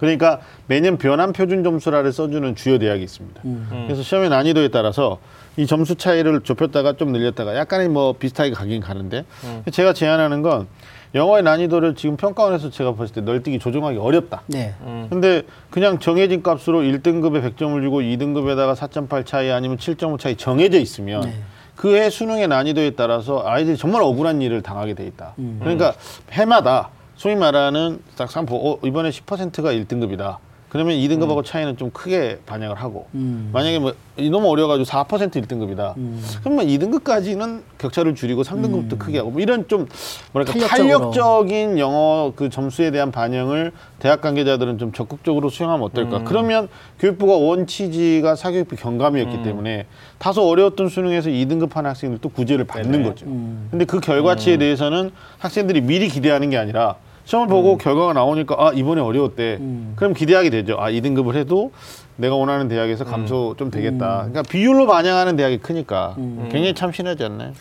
[0.03, 3.41] 음, 그러니까 매년 변환 표준 점수라를 써주는 주요 대학이 있습니다.
[3.45, 3.85] 음.
[3.87, 5.19] 그래서 시험의 난이도에 따라서
[5.57, 9.25] 이 점수 차이를 좁혔다가 좀 늘렸다가 약간의 뭐 비슷하게 가긴 가는데
[9.71, 10.67] 제가 제안하는 건
[11.15, 14.43] 영어의 난이도를 지금 평가원에서 제가 봤을 때 널뛰기 조정하기 어렵다.
[14.47, 14.75] 네.
[14.81, 15.07] 음.
[15.11, 21.21] 근데 그냥 정해진 값으로 1등급에 100점을 주고 2등급에다가 4.8 차이 아니면 7.5 차이 정해져 있으면
[21.21, 21.35] 네.
[21.77, 25.35] 그해 수능의 난이도에 따라서 아이들이 정말 억울한 일을 당하게 돼 있다.
[25.61, 25.95] 그러니까
[26.31, 26.91] 해마다
[27.23, 30.39] 소위 말하는 딱 삼포 어, 이번에 10%가 1등급이다.
[30.69, 33.51] 그러면 2등급하고 차이는 좀 크게 반영을 하고 음.
[33.53, 35.95] 만약에 뭐이 너무 어려가지고 4% 1등급이다.
[36.43, 39.87] 그러면 2등급까지는 격차를 줄이고 3등급도 크게 하고 뭐 이런 좀
[40.33, 40.67] 뭐랄까 음.
[40.67, 41.11] 탄력적으로.
[41.13, 46.17] 탄력적인 영어 그 점수에 대한 반영을 대학 관계자들은 좀 적극적으로 수용하면 어떨까?
[46.17, 46.25] 음.
[46.25, 49.43] 그러면 교육부가 원 취지가 사교육비 경감이었기 음.
[49.45, 49.87] 때문에
[50.19, 53.05] 다소 어려웠던 수능에서 2등급 하는 학생들도 구제를 받는 네네.
[53.05, 53.27] 거죠.
[53.27, 53.69] 음.
[53.71, 56.97] 근데 그 결과치에 대해서는 학생들이 미리 기대하는 게 아니라
[57.33, 59.57] 시험을 보고 결과가 나오니까 아 이번에 어려웠대.
[59.59, 59.95] 음.
[59.97, 60.77] 그럼 기대하게 되죠.
[60.79, 61.73] 아 2등급을 해도
[62.17, 64.27] 내가 원하는 대학에서 감소 좀 되겠다.
[64.29, 66.15] 그러니까 비율로 반영하는 대학이 크니까
[66.51, 67.53] 굉장히 참신하지 않나요?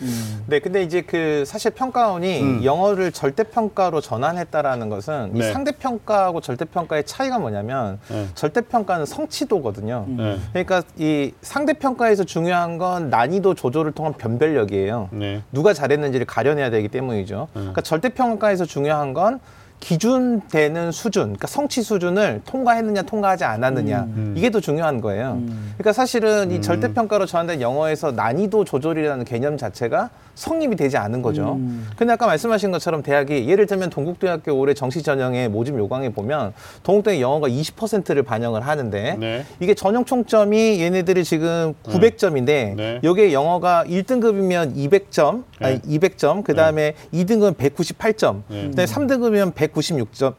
[0.46, 5.38] 네, 근데 이제 그 사실 평가원이 영어를 절대 평가로 전환했다라는 것은 이 음.
[5.38, 5.52] 네.
[5.52, 8.26] 상대 평가하고 절대 평가의 차이가 뭐냐면 네.
[8.34, 10.04] 절대 평가는 성취도거든요.
[10.06, 10.38] 네.
[10.50, 15.08] 그러니까 이 상대 평가에서 중요한 건 난이도 조절을 통한 변별력이에요.
[15.12, 15.42] 네.
[15.50, 17.48] 누가 잘했는지를 가려내야 되기 때문이죠.
[17.54, 19.40] 그러니까 절대 평가에서 중요한 건
[19.82, 25.42] 기준 되는 수준, 그러니까 성취 수준을 통과했느냐 통과하지 않았느냐 이게 더 중요한 거예요.
[25.76, 31.58] 그러니까 사실은 이 절대평가로 전환된 영어에서 난이도 조절이라는 개념 자체가 성립이 되지 않은 거죠.
[31.96, 36.52] 근데 아까 말씀하신 것처럼 대학이 예를 들면 동국대학교 올해 정시 전형의 모집 요강에 보면
[36.84, 39.44] 동국대 영어가 20%를 반영을 하는데 네.
[39.58, 43.00] 이게 전형 총점이 얘네들이 지금 900점인데 네.
[43.02, 45.98] 여기에 영어가 1등급이면 200점, 아니 네.
[45.98, 48.68] 200점, 그 다음에 2등급은 198점, 네.
[48.68, 50.34] 그다음에 3등급이면 196점.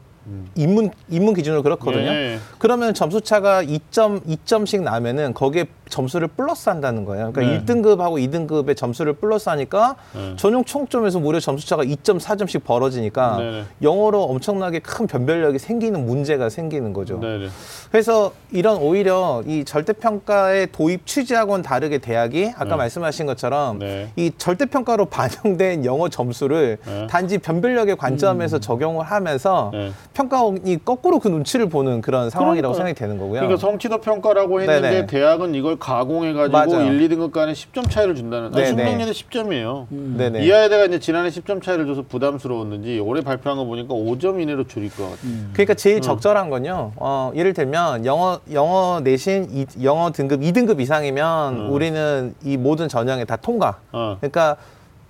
[0.54, 2.10] 입문 입문 기준으로 그렇거든요.
[2.10, 2.38] 예.
[2.58, 7.30] 그러면 점수 차가 2점 2점씩 나면은 거기에 점수를 플러스 한다는 거예요.
[7.32, 7.64] 그러니까 네.
[7.64, 10.34] 1등급하고 2등급의 점수를 플러스 하니까 네.
[10.36, 13.64] 전용 총점에서 무려 점수 차가 2.4점씩 벌어지니까 네, 네.
[13.82, 17.20] 영어로 엄청나게 큰 변별력이 생기는 문제가 생기는 거죠.
[17.20, 17.48] 네네.
[17.90, 22.76] 그래서 이런 오히려 이 절대평가의 도입 취지하고는 다르게 대학이 아까 네.
[22.76, 24.10] 말씀하신 것처럼 네.
[24.16, 27.06] 이 절대평가로 반영된 영어 점수를 네.
[27.08, 29.92] 단지 변별력의 관점에서 적용을 하면서 네.
[30.14, 32.94] 평가원이 거꾸로 그 눈치를 보는 그런 상황이라고 그러니까요.
[32.94, 33.40] 생각이 되는 거고요.
[33.40, 35.06] 그러니까 성취도 평가라고 했는데 네네.
[35.06, 36.92] 대학은 이걸 가공해가지고 맞아요.
[36.92, 38.52] 1, 2등급 간에 10점 차이를 준다는.
[38.52, 38.66] 네네.
[38.68, 39.86] 숙명여대 10점이에요.
[39.90, 40.44] 네네.
[40.44, 45.02] 이하여대가 이제 지난해 10점 차이를 줘서 부담스러웠는지 올해 발표한 거 보니까 5점 이내로 줄일 것
[45.02, 45.32] 같아요.
[45.52, 46.92] 그러니까 제일 적절한 건요.
[46.96, 53.24] 어, 예를 들면 영어 영어 내신 이, 영어 등급 2등급 이상이면 우리는 이 모든 전형에
[53.24, 53.78] 다 통과.
[53.90, 54.16] 어.
[54.20, 54.56] 그러니까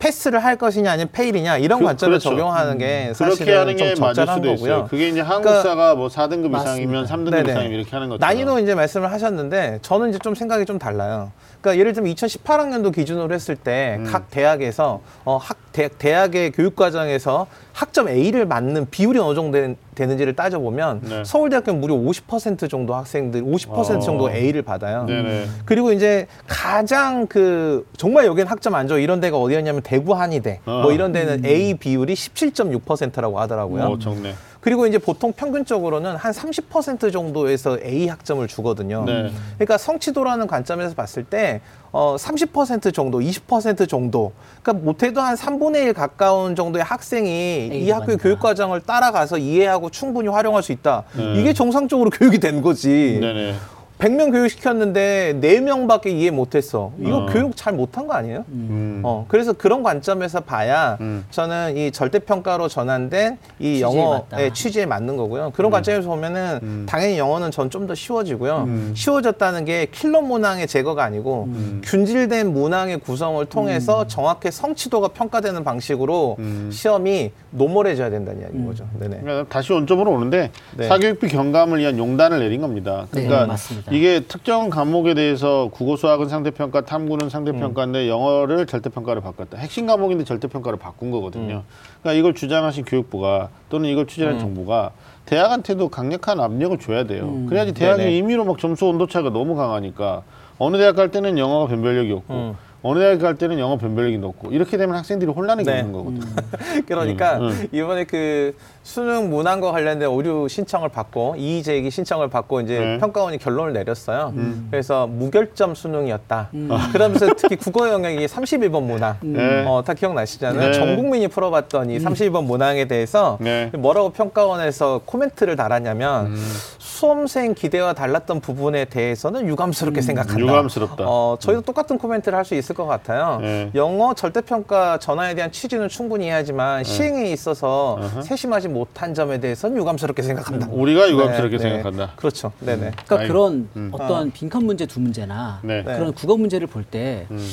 [0.05, 2.29] 패스를 할 것이냐 아니면 페일이냐 이런 그- 관점을 그렇죠.
[2.31, 4.57] 적용하는 게 그렇게 사실은 하는 게 좀 맞을 수도 있어요.
[4.75, 4.87] 거고요.
[4.91, 7.15] 그게 이제 그러니까 한국사가 뭐 4등급 이상이면 맞습니다.
[7.17, 7.51] 3등급 네네.
[7.53, 8.21] 이상이면 이렇게 하는 거죠.
[8.27, 11.33] 난이도 이제 말씀을 하셨는데 저는 이제 좀 생각이 좀 달라요.
[11.63, 14.05] 그러니까 예를 들면 2018학년도 기준으로 했을 때 음.
[14.05, 19.77] 각 대학에서 어, 학 대, 대학의 교육 과정에서 학점 A를 맞는 비율이 어느 정도 되는,
[19.97, 21.23] 되는지를 따져보면 네.
[21.25, 23.99] 서울대학교는 무려 50% 정도 학생들 50% 어.
[23.99, 25.05] 정도 A를 받아요.
[25.07, 25.47] 네네.
[25.65, 30.81] 그리고 이제 가장 그 정말 여기는 학점 안 좋아 이런 데가 어디였냐면 대구 한의대 어.
[30.83, 33.85] 뭐 이런 데는 A 비율이 17.6%라고 하더라고요.
[33.85, 34.35] 어, 적네.
[34.61, 39.05] 그리고 이제 보통 평균적으로는 한 30% 정도에서 A 학점을 주거든요.
[39.05, 39.31] 네.
[39.57, 41.61] 그러니까 성취도라는 관점에서 봤을 때
[41.93, 48.17] 어, 30% 정도, 20% 정도, 그러니까 못해도 한 3분의 1 가까운 정도의 학생이 이 학교의.
[48.17, 51.05] 교육 과정을 따라가서 이해하고 충분히 활용할 수 있다.
[51.15, 51.41] 네.
[51.41, 53.19] 이게 정상적으로 교육이 된 거지.
[53.21, 53.55] 네네.
[53.99, 56.93] 100명 교육시켰는데 4명밖에 이해 못했어.
[57.01, 57.27] 이거 어.
[57.27, 58.45] 교육 잘 못한 거 아니에요?
[58.49, 59.01] 음.
[59.05, 61.25] 어, 그래서 그런 관점에서 봐야 음.
[61.31, 64.53] 저는 이 절대평가로 전환된 이 취지에 영어의 맞다.
[64.53, 65.53] 취지에 맞는 거고요.
[65.55, 66.87] 그런 관점에서 보면은 음.
[66.89, 68.65] 당연히 영어는 전 좀 더 쉬워지고요.
[68.69, 68.93] 음.
[68.97, 71.83] 쉬워졌다는 게 킬러 문항의 제거가 아니고 음.
[71.85, 76.71] 균질된 문항의 구성을 통해서 정확히 성취도가 평가되는 방식으로 음.
[76.73, 78.87] 시험이 노멀해져야 된다는 이야기인 거죠.
[79.01, 79.21] 네네.
[79.23, 80.89] 그러니까 다시 원점으로 오는데 네.
[80.89, 83.07] 사교육비 경감을 위한 용단을 내린 겁니다.
[83.11, 83.47] 그러니까 네,
[83.85, 83.93] 맞습니다.
[83.93, 89.59] 이게 특정 과목에 대해서 국어 수학은 상대평가, 탐구는 상대평가인데 영어를 절대평가로 바꿨다.
[89.59, 91.63] 핵심 과목인데 절대평가로 바꾼 거거든요.
[92.01, 94.93] 그러니까 이걸 주장하신 교육부가 또는 이걸 추진한 정부가
[95.27, 97.45] 대학한테도 강력한 압력을 줘야 돼요.
[97.49, 98.17] 그래야지 대학이 네네.
[98.19, 100.23] 임의로 막 점수 온도차가 너무 강하니까
[100.59, 102.57] 어느 대학 갈 때는 영어가 변별력이 없고 음.
[102.87, 105.81] 어느 대학 갈 때는 영어 변별력이 높고 이렇게 되면 학생들이 혼란을 네.
[105.81, 106.27] 겪는 거거든요.
[106.87, 107.69] 그러니까 음, 음.
[107.73, 112.85] 이번에 그 수능 문항과 관련된 오류 신청을 받고 이의 제기 신청을 받고 이제 네.
[112.85, 113.01] 음.
[113.01, 114.35] 평가원이 결론을 내렸어요.
[114.71, 116.51] 그래서 무결점 수능이었다.
[116.93, 119.17] 그러면서 특히 국어 영역이 31번 문항.
[119.23, 119.65] 네.
[119.67, 120.67] 어, 다 기억나시잖아요.
[120.67, 120.73] 네.
[120.75, 123.71] 전 국민이 풀어봤던 이 31번 문항에 대해서 네.
[123.73, 126.53] 뭐라고 평가원에서 코멘트를 달았냐면 음.
[126.99, 130.39] 수험생 기대와 달랐던 부분에 대해서는 유감스럽게 생각한다.
[130.41, 131.05] 유감스럽다.
[131.07, 133.39] 어, 저희도 똑같은 코멘트를 할 수 있을 것 같아요.
[133.41, 133.71] 네.
[133.75, 138.21] 영어 절대평가 전환에 대한 취지는 충분히 이해하지만 시행에 있어서 어허.
[138.23, 140.69] 세심하지 못한 점에 대해서는 유감스럽게 생각한다.
[140.71, 141.71] 우리가 유감스럽게 네, 네.
[141.71, 142.13] 생각한다.
[142.17, 142.53] 그렇죠.
[142.61, 142.91] 네네.
[143.07, 143.33] 그러니까 아이고.
[143.33, 143.89] 그런 음.
[143.93, 145.83] 어떤 빈칸 문제 두 문제나 네.
[145.83, 145.95] 네.
[145.97, 147.51] 그런 국어 문제를 볼 때 음.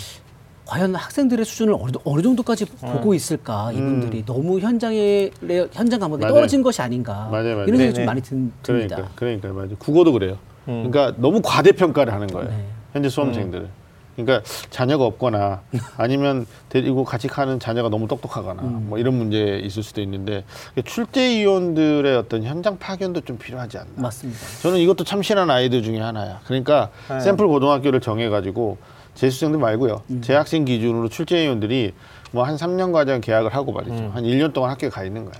[0.71, 5.29] 과연 학생들의 수준을 어느, 어느 정도까지 보고 있을까 이분들이 너무 현장에
[5.73, 6.21] 현장 감각이 음.
[6.21, 6.33] 맞아요.
[6.33, 7.63] 떨어진 것이 아닌가 맞아요, 맞아요.
[7.65, 7.93] 이런 생각이 네네.
[7.93, 8.95] 좀 많이 든, 듭니다.
[8.95, 9.75] 그러니까, 그러니까 맞아.
[9.77, 10.37] 국어도 그래요.
[10.69, 10.89] 음.
[10.89, 12.49] 그러니까 너무 과대평가를 하는 거예요.
[12.49, 12.65] 네.
[12.93, 13.81] 현재 수험생들은.
[14.15, 15.61] 그러니까 자녀가 없거나
[15.97, 18.85] 아니면 데리고 같이 가는 자녀가 너무 똑똑하거나 음.
[18.87, 20.45] 뭐 이런 문제 있을 수도 있는데
[20.85, 23.89] 출제 위원들의 어떤 현장 파견도 좀 필요하지 않나.
[23.97, 24.39] 맞습니다.
[24.61, 26.39] 저는 이것도 참신한 아이디어 중에 하나야.
[26.45, 27.19] 그러니까 네.
[27.19, 28.77] 샘플 고등학교를 정해가지고
[29.15, 30.01] 재수생들 말고요.
[30.09, 30.21] 음.
[30.21, 31.93] 재학생 기준으로 출제위원들이
[32.31, 33.93] 뭐 한 3년 과정 계약을 하고 말이죠.
[33.93, 34.09] 음.
[34.13, 35.33] 한 1년 동안 학교에 가 있는 거야.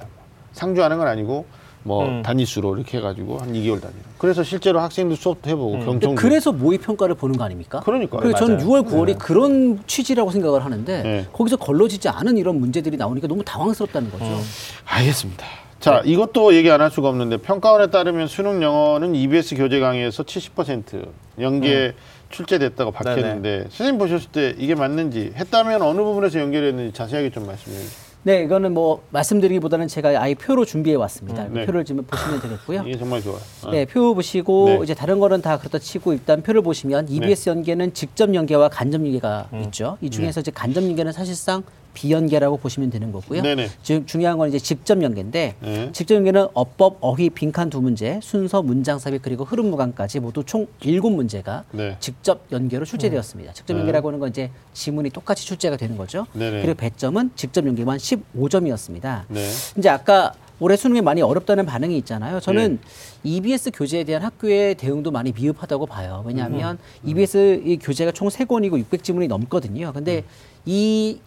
[0.54, 1.46] 상주하는 건 아니고
[1.84, 2.22] 뭐 음.
[2.22, 4.02] 단위수로 이렇게 해가지고 한 2개월 단위로.
[4.20, 6.16] 그래서 실제로 학생들 수업도 해보고 경청도.
[6.16, 7.80] 그래서 모의 평가를 보는 거 아닙니까?
[7.80, 8.20] 그러니까요.
[8.22, 8.70] 그래서 저는 맞아요.
[8.84, 11.26] 6월, 9월이 그런 취지라고 생각을 하는데 네.
[11.34, 14.26] 거기서 걸러지지 않은 이런 문제들이 나오니까 너무 당황스럽다는 거죠.
[14.26, 14.42] 음.
[14.86, 15.44] 알겠습니다.
[15.80, 21.08] 자, 이것도 얘기 안 할 수가 없는데 평가원에 따르면 수능 영어는 EBS 교재 강의에서 70%
[21.40, 21.94] 연계
[22.32, 28.12] 출제됐다고 밝혔는데 선생님 보셨을 때 이게 맞는지 했다면 어느 부분에서 연결했는지 자세하게 좀 말씀해 주세요.
[28.24, 31.48] 네, 이거는 뭐 말씀드리기보다는 제가 아예 표로 준비해 왔습니다.
[31.50, 31.66] 네.
[31.66, 32.84] 표를 지금 보시면 되겠고요.
[32.86, 33.40] 이게 정말 좋아요.
[33.64, 33.72] 어.
[33.72, 34.80] 네, 표 보시고 네.
[34.84, 39.48] 이제 다른 거는 다 그렇다 치고 일단 표를 보시면 EBS 연계는 직접 연계와 간접 연계가
[39.54, 39.64] 음.
[39.66, 39.98] 있죠.
[40.02, 43.42] 이 중에서 이제 간접 연계는 사실상 비연계라고 보시면 되는 거고요.
[43.42, 43.70] 네네.
[43.84, 45.90] 지금 중요한 건 이제 직접 연계인데 네.
[45.92, 50.68] 직접 연계는 어법, 어휘, 빈칸 두 문제, 순서, 문장 삽입 그리고 흐름 무관까지 모두 총
[50.82, 51.98] 일곱 문제가 네.
[52.00, 53.54] 직접 연계로 출제되었습니다.
[53.54, 56.26] 직접 연계라고 하는 건 이제 지문이 똑같이 출제가 되는 거죠.
[56.34, 56.62] 네네.
[56.62, 59.24] 그리고 배점은 직접 연계만 15점이었습니다.
[59.28, 59.50] 네.
[59.78, 62.40] 이제 아까 올해 수능이 많이 어렵다는 반응이 있잖아요.
[62.40, 62.78] 저는
[63.24, 66.24] EBS 교재에 대한 학교의 대응도 많이 미흡하다고 봐요.
[66.26, 69.92] 왜냐하면 EBS 이 교재가 총 세권이고 600지문이 넘거든요.
[69.92, 70.24] 근데
[70.66, 71.20] 이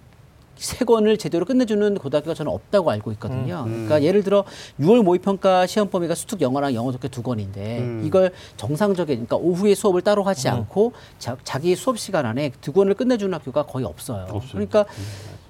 [0.57, 3.65] 세 권을 제대로 끝내주는 고등학교가 저는 없다고 알고 있거든요.
[3.65, 4.45] 그러니까 예를 들어
[4.81, 10.03] 6월 모의평가 시험 범위가 수특 영어랑 영어 독해 두 권인데 이걸 정상적인 그러니까 오후에 수업을
[10.03, 14.27] 따로 하지 않고 자, 자기 수업 시간 안에 두 권을 끝내주는 학교가 거의 없어요.
[14.53, 14.85] 그러니까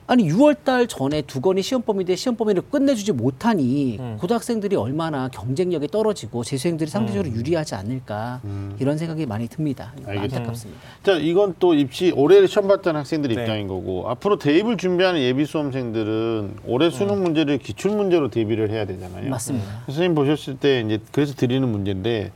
[0.07, 5.89] 아니 6월 달 전에 두 권이 시험 범위인데 시험 범위를 끝내주지 못하니 고등학생들이 얼마나 경쟁력이
[5.89, 8.43] 떨어지고 재수생들이 상대적으로 유리하지 않을까
[8.79, 9.93] 이런 생각이 많이 듭니다.
[10.07, 10.37] 알겠습니다.
[10.37, 10.81] 안타깝습니다.
[11.03, 13.41] 자, 이건 또 입시 올해 시험 봤던 학생들 네.
[13.43, 19.31] 입장인 거고 앞으로 대입을 준비하는 예비 수험생들은 올해 수능 문제를 기출 문제로 대비를 해야 되잖아요.
[19.31, 19.85] 맞습니다.
[19.87, 22.31] 선생님 보셨을 때 이제 그래서 드리는 문제인데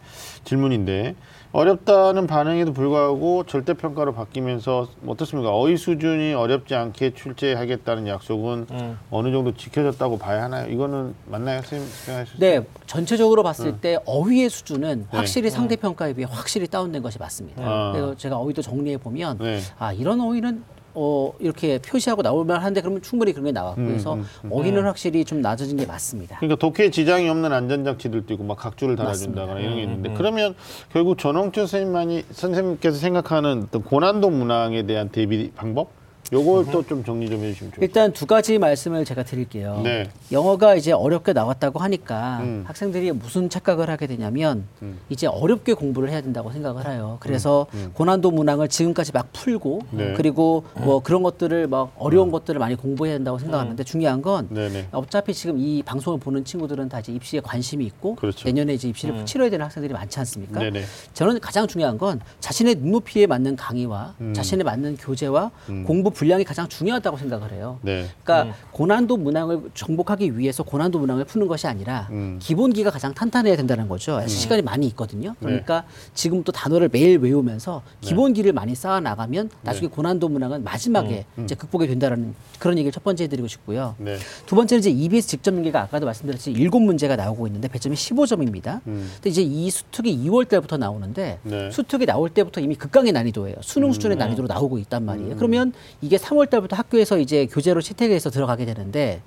[0.44, 1.14] 질문인데
[1.58, 5.50] 어렵다는 반응에도 불구하고 절대 평가로 바뀌면서 어떻습니까?
[5.50, 8.98] 어휘 수준이 어렵지 않게 출제하겠다는 약속은 음.
[9.10, 10.70] 어느 정도 지켜졌다고 봐야 하나요?
[10.70, 12.60] 이거는 맞나요, 선생님 생각하실 때?
[12.60, 15.16] 네, 전체적으로 봤을 때 어휘의 수준은 네.
[15.16, 17.60] 확실히 상대 평가에 비해 확실히 다운된 것이 맞습니다.
[17.64, 17.92] 아.
[17.92, 19.58] 그래서 제가 어휘도 정리해 보면 네.
[19.80, 20.62] 아 이런 어휘는
[21.00, 25.24] 어 이렇게 표시하고 나올만 한데 그러면 충분히 그런 게 나왔고 음, 그래서 음, 어휘는 확실히
[25.24, 26.38] 좀 낮아진 게 맞습니다.
[26.40, 30.56] 그러니까 독해에 지장이 없는 안전장치들도 있고 막 각주를 달아준다거나 이런 게 있는데 그러면
[30.92, 35.97] 결국 전홍철 선생님만이 선생님께서 생각하는 어떤 고난도 문항에 대한 대비 방법
[36.31, 37.81] 요걸 또 좀 정리 좀 해주시면 좋겠습니다.
[37.83, 39.81] 일단 두 가지 말씀을 제가 드릴게요.
[39.83, 40.11] 네.
[40.31, 42.64] 영어가 이제 어렵게 나왔다고 하니까 음.
[42.66, 44.98] 학생들이 무슨 착각을 하게 되냐면 음.
[45.09, 47.16] 이제 어렵게 공부를 해야 된다고 생각을 해요.
[47.20, 50.12] 그래서 고난도 문항을 지금까지 막 풀고 네.
[50.16, 54.88] 그리고 뭐 그런 것들을 막 어려운 것들을 많이 공부해야 된다고 생각하는데 중요한 건 네네.
[54.92, 58.46] 어차피 지금 이 방송을 보는 친구들은 다 이제 입시에 관심이 있고 그렇죠.
[58.46, 60.61] 내년에 이제 입시를 치러야 되는 학생들이 많지 않습니까?
[60.61, 60.83] 네네.
[61.14, 64.35] 저는 가장 중요한 건 자신의 눈높이에 맞는 강의와 음.
[64.35, 65.50] 자신에 맞는 교재와
[65.87, 67.78] 공부 분량이 가장 중요하다고 생각을 해요.
[67.82, 68.06] 네.
[68.22, 72.38] 그러니까 고난도 문항을 정복하기 위해서 고난도 문항을 푸는 것이 아니라 음.
[72.40, 74.26] 기본기가 가장 탄탄해야 된다는 거죠.
[74.26, 75.34] 시간이 많이 있거든요.
[75.40, 81.86] 그러니까 지금부터 단어를 매일 외우면서 기본기를 많이 쌓아 나가면 나중에 고난도 문항은 마지막에 이제 극복이
[81.86, 83.94] 된다라는 그런 얘기를 첫 번째 해드리고 싶고요.
[83.98, 84.16] 네.
[84.46, 88.80] 두 번째는 이제 EBS 직접 연계가 아까도 말씀드렸듯이 일곱 문제가 나오고 있는데 배점이 15점입니다.
[88.86, 89.10] 음.
[89.14, 91.66] 근데 이제 이 수특이 2월 달부터 나오는데 네.
[91.66, 91.70] 음.
[91.70, 93.56] 수특이 나올 때부터 이미 극강의 난이도예요.
[93.62, 95.36] 수능 수준의 난이도로 나오고 있단 말이에요.
[95.36, 99.22] 그러면 이게 3월 달부터 학교에서 이제 교재로 채택해서 들어가게 되는데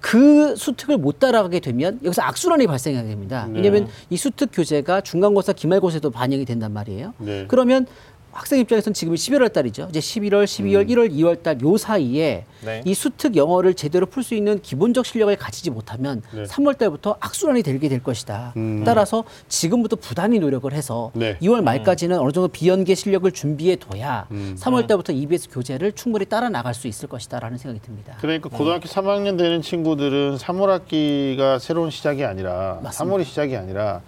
[0.00, 3.46] 그 수특을 못 따라가게 되면 여기서 악순환이 발생하게 됩니다.
[3.48, 3.56] 네.
[3.56, 7.14] 왜냐하면 이 수특 교재가 중간고사, 기말고사에도 반영이 된단 말이에요.
[7.18, 7.46] 네.
[7.48, 7.86] 그러면
[8.34, 9.86] 학생 입장에서는 지금이 11월 달이죠.
[9.90, 12.82] 이제 11월, 12월, 1월, 2월 달 요 사이에 네.
[12.84, 16.44] 이 수특 영어를 제대로 풀 수 있는 기본적 실력을 가지지 못하면 네.
[16.44, 18.54] 3월 달부터 악순환이 되게 될 것이다.
[18.56, 18.82] 음.
[18.84, 21.38] 따라서 지금부터 부단히 노력을 해서 네.
[21.40, 24.56] 2월 말까지는 어느 정도 비연계 실력을 준비해 둬야 음.
[24.58, 28.16] 3월 달부터 EBS 교재를 충분히 따라 나갈 수 있을 것이다라는 생각이 듭니다.
[28.20, 33.16] 그러니까 고등학교 3학년 되는 친구들은 3월 학기가 새로운 시작이 아니라 맞습니다.
[33.16, 34.00] 3월이 시작이 아니라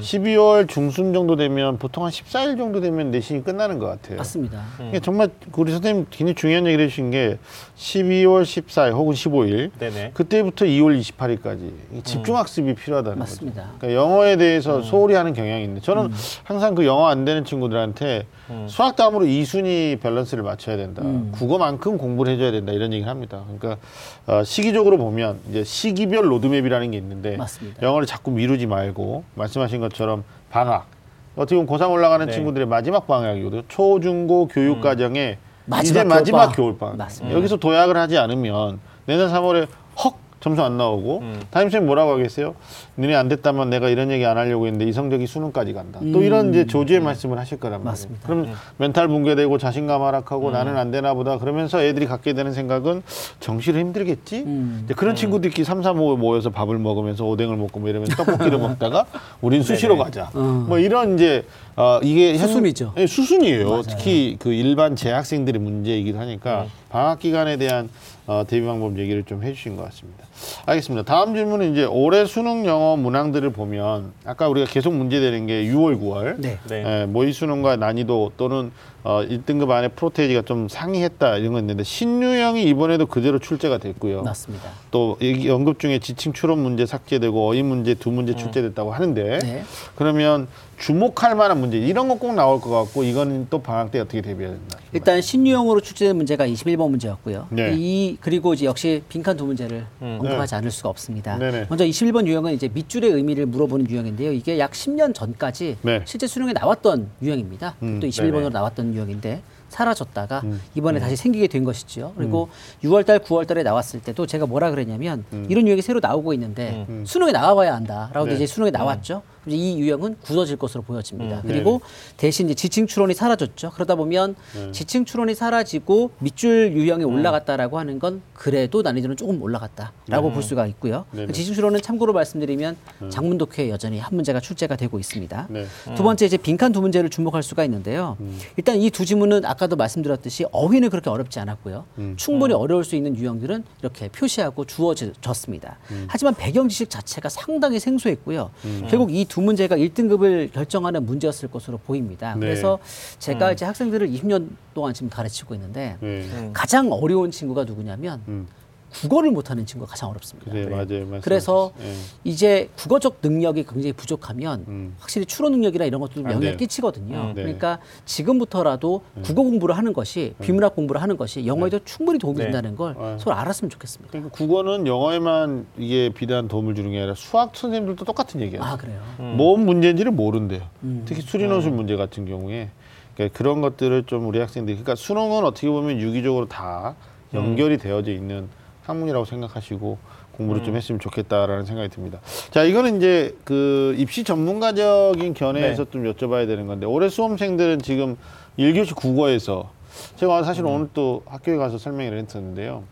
[0.00, 4.18] 12월 중순 정도 되면 보통 한 14일 정도 되면 내신이 끝나는 것 같아요.
[4.18, 4.62] 맞습니다.
[4.88, 7.38] 이게 정말 우리 선생님 굉장히 중요한 얘기를 해주신 게
[7.78, 10.10] 12월 14일 혹은 15일 네네.
[10.12, 11.70] 그때부터 2월 28일까지
[12.04, 13.30] 집중 학습이 필요하다는 거죠.
[13.30, 13.70] 맞습니다.
[13.78, 16.10] 그러니까 영어에 대해서 소홀히 하는 경향이 있는데 저는
[16.42, 18.26] 항상 그 영어 안 되는 친구들한테
[18.66, 21.02] 수학 다음으로 2순위 밸런스를 맞춰야 된다.
[21.32, 23.44] 국어만큼 공부를 해줘야 된다 이런 얘기를 합니다.
[23.46, 23.80] 그러니까
[24.26, 27.80] 어, 시기적으로 보면 이제 시기별 로드맵이라는 게 있는데 맞습니다.
[27.82, 30.88] 영어를 자꾸 미루지 말고 말씀하신 것처럼 방학
[31.36, 32.32] 어떻게 보면 고3 올라가는 네.
[32.32, 33.62] 친구들의 마지막 방학이거든요.
[33.68, 35.38] 초, 중, 고 교육 과정에
[35.68, 36.56] 마지막 이제 마지막 겨울방학.
[36.56, 36.96] 겨울방학.
[36.96, 37.36] 맞습니다.
[37.36, 39.66] 여기서 도약을 하지 않으면 내년 3월에
[40.04, 42.54] 헉 점수 안 나오고 담임선생님 뭐라고 하겠어요?
[42.94, 45.98] 너네 안 됐다면 내가 이런 얘기 안 하려고 했는데 이 성적이 수능까지 간다.
[46.12, 47.90] 또 이런 이제 조지의 말씀을 하실 거란 말이에요.
[47.90, 48.26] 맞습니다.
[48.28, 53.02] 그럼 멘탈 붕괴되고 자신감 하락하고 나는 안 되나 보다 그러면서 애들이 갖게 되는 생각은
[53.40, 54.44] 정시를 힘들겠지?
[54.46, 54.82] 음.
[54.84, 59.06] 이제 그런 친구들끼리 삼삼오 모여서 밥을 먹으면서 오뎅을 먹고 뭐 이러면 떡볶이를 먹다가
[59.40, 60.30] 우린 수시로 가자.
[60.34, 61.44] 뭐 이런 이제
[61.78, 62.94] 어 이게 현- 수순이죠.
[62.96, 63.82] 예, 수순이에요.
[63.82, 66.68] 특히 그 일반 재학생들의 문제이기도 하니까 네.
[66.88, 67.88] 방학 기간에 대한
[68.26, 70.24] 어, 대비 방법 얘기를 좀 해주신 것 같습니다.
[70.66, 71.04] 알겠습니다.
[71.04, 76.34] 다음 질문은 이제 올해 수능 영어 문항들을 보면 아까 우리가 계속 문제되는 게 6월, 9월
[76.38, 76.58] 네.
[76.68, 77.02] 네.
[77.02, 78.70] 예, 모의 수능과 난이도 또는
[79.04, 84.22] 어, 1등급 안에 프로테이지가 좀 상이했다 이런 거 있는데 신유형이 이번에도 그대로 출제가 됐고요.
[84.22, 84.68] 맞습니다.
[84.90, 89.62] 또 여기 언급 중에 지칭 추론 문제 삭제되고 어휘 문제 두 문제 출제됐다고 하는데 네.
[89.94, 90.48] 그러면
[90.78, 94.78] 주목할 만한 문제 이런 거꼭 나올 것 같고 이거는 또 방학 때 어떻게 대비해야 된다.
[94.92, 97.48] 일단 신유형으로 출제된 문제가 21번 문제였고요.
[97.50, 97.74] 네.
[97.76, 101.36] 이 그리고 이제 역시 빈칸 두 문제를 언급하지 않을 수가 없습니다.
[101.36, 101.66] 네네.
[101.68, 104.32] 먼저 21번 유형은 이제 밑줄의 의미를 물어보는 유형인데요.
[104.32, 106.02] 이게 약 10년 전까지 네.
[106.04, 107.74] 실제 수능에 나왔던 유형입니다.
[107.82, 108.48] 음, 또 21번으로 네네.
[108.50, 110.62] 나왔던 유형인데 사라졌다가 음.
[110.74, 112.14] 이번에 다시 생기게 된 것이죠.
[112.16, 112.48] 그리고
[112.82, 118.26] 6월달, 9월달에 나왔을 때도 제가 뭐라 그랬냐면 이런 유형이 새로 나오고 있는데 수능에 나와봐야 한다라고
[118.26, 118.28] 음.
[118.28, 118.36] 네.
[118.36, 119.22] 이제 수능에 나왔죠.
[119.46, 121.36] 이 유형은 굳어질 것으로 보여집니다.
[121.36, 121.42] 음.
[121.46, 121.80] 그리고
[122.16, 123.70] 대신 이제 지층 추론이 사라졌죠.
[123.70, 124.34] 그러다 보면
[124.72, 131.04] 지층 추론이 사라지고 밑줄 유형이 올라갔다라고 하는 건 그래도 난이도는 조금 올라갔다라고 볼 수가 있고요.
[131.12, 131.32] 네네.
[131.32, 132.76] 지층 추론은 참고로 말씀드리면
[133.10, 135.46] 장문독해에 여전히 한 문제가 출제가 되고 있습니다.
[135.50, 135.66] 네.
[135.96, 138.16] 두 번째 이제 빈칸 두 문제를 주목할 수가 있는데요.
[138.56, 141.84] 일단 이 두 지문은 아까도 말씀드렸듯이 어휘는 그렇게 어렵지 않았고요.
[142.16, 145.78] 충분히 어려울 수 있는 유형들은 이렇게 표시하고 주어졌습니다.
[146.08, 148.50] 하지만 배경 지식 자체가 상당히 생소했고요.
[148.90, 152.34] 결국 이두 문제가 1등급을 결정하는 문제였을 것으로 보입니다.
[152.34, 152.40] 네.
[152.40, 152.78] 그래서
[153.18, 156.50] 제가 이제 학생들을 20년 동안 지금 가르치고 있는데 네.
[156.52, 158.46] 가장 어려운 친구가 누구냐면 음.
[158.90, 160.50] 국어를 못하는 친구가 가장 어렵습니다.
[160.50, 160.84] 그래 맞아요.
[160.86, 161.20] 말씀하셨어요.
[161.20, 161.92] 그래서 예.
[162.24, 164.96] 이제 국어적 능력이 굉장히 부족하면 음.
[164.98, 166.56] 확실히 추론 능력이나 이런 것도 안 영향을 돼요.
[166.56, 167.16] 끼치거든요.
[167.16, 167.42] 음, 네.
[167.42, 172.44] 그러니까 지금부터라도 국어 공부를 하는 것이 비문학 공부를 하는 것이 영어에도 충분히 도움이 네.
[172.44, 173.16] 된다는 걸 네.
[173.18, 174.10] 서로 알았으면 좋겠습니다.
[174.10, 178.62] 그러니까 국어는 영어에만 이게 비단 도움을 주는 게 아니라 수학 선생님들도 똑같은 얘기예요.
[178.62, 179.00] 아 그래요.
[179.36, 180.62] 뭔 문제인지를 모른대요.
[180.82, 181.02] 음.
[181.06, 182.70] 특히 수리논술 문제 같은 경우에
[183.14, 186.94] 그러니까 그런 것들을 좀 우리 학생들이 그러니까 수능은 어떻게 보면 유기적으로 다
[187.34, 188.48] 연결이 되어져 있는
[188.88, 189.98] 학문이라고 생각하시고
[190.32, 192.20] 공부를 좀 했으면 좋겠다라는 생각이 듭니다.
[192.50, 198.16] 자, 이거는 이제 그 입시 전문가적인 견해에서 좀 여쭤봐야 되는 건데 올해 수험생들은 지금
[198.58, 199.70] 1교시 국어에서
[200.16, 202.84] 제가 사실 오늘 또 학교에 가서 설명을 했었는데요.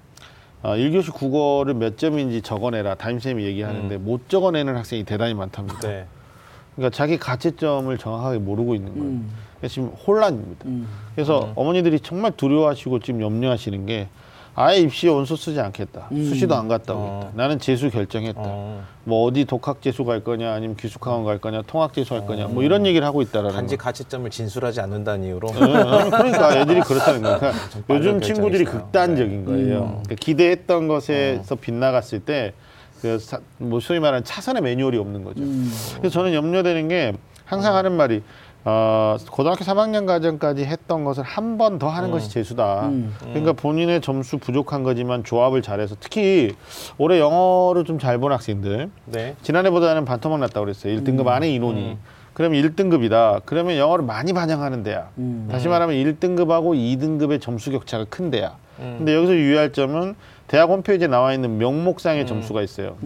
[0.63, 5.81] 아, 1교시 국어를 몇 점인지 적어내라 담임쌤이 얘기하는데 못 적어내는 학생이 대단히 많답니다.
[5.81, 6.07] 네.
[6.75, 9.07] 그러니까 자기 가채점을 정확하게 모르고 있는 거예요.
[9.07, 9.31] 음.
[9.69, 10.67] 지금 혼란입니다.
[10.67, 10.87] 음.
[11.15, 14.09] 그래서 어머니들이 정말 두려워하시고 지금 염려하시는 게
[14.59, 16.09] 아예 입시에 원서 쓰지 않겠다.
[16.13, 16.25] 음.
[16.25, 17.19] 수시도 안 갔다 어.
[17.21, 17.33] 오겠다.
[17.35, 18.41] 나는 재수 결정했다.
[18.43, 18.83] 어.
[19.05, 22.63] 뭐 어디 독학 재수 갈 거냐, 아니면 기숙학원 갈 거냐, 통학 재수 할 거냐, 뭐
[22.63, 23.85] 이런 얘기를 하고 있다라는 단지 거.
[23.85, 27.39] 가치점을 진술하지 않는다는 이유로 어, 그러니까 애들이 그렇다는 거예요.
[27.39, 27.55] 그러니까
[27.91, 28.83] 요즘 친구들이 결정이시네요.
[28.85, 29.79] 극단적인 거예요.
[29.79, 29.89] 음.
[30.05, 32.55] 그러니까 기대했던 것에서 빗나갔을 때,
[33.03, 35.43] 그, 사- 뭐 소위 말하는 차선의 매뉴얼이 없는 거죠.
[35.43, 35.71] 음.
[35.99, 37.13] 그래서 저는 염려되는 게
[37.45, 38.23] 항상 하는 말이
[38.69, 42.89] 어, 고등학교 3학년 과정까지 했던 것을 한 번 더 하는 것이 재수다.
[42.89, 43.15] 음.
[43.21, 46.55] 그러니까 본인의 점수 부족한 거지만 조합을 잘해서 특히
[46.99, 49.37] 올해 영어를 좀 잘 본 학생들 네.
[49.43, 50.99] 지난해보다는 반토막 났다고 그랬어요.
[50.99, 51.93] 1등급 안에 인원이.
[51.93, 51.99] 음.
[52.35, 53.43] 그러면 1등급이다.
[53.47, 55.11] 그러면 영어를 많이 반영하는 데야.
[55.19, 55.49] 음.
[55.51, 58.57] 다시 말하면 1등급하고 2등급의 점수 격차가 큰 데야.
[58.81, 58.97] 음.
[58.99, 60.17] 근데 여기서 유의할 점은
[60.49, 62.97] 대학 홈페이지에 나와 있는 명목상의 점수가 있어요.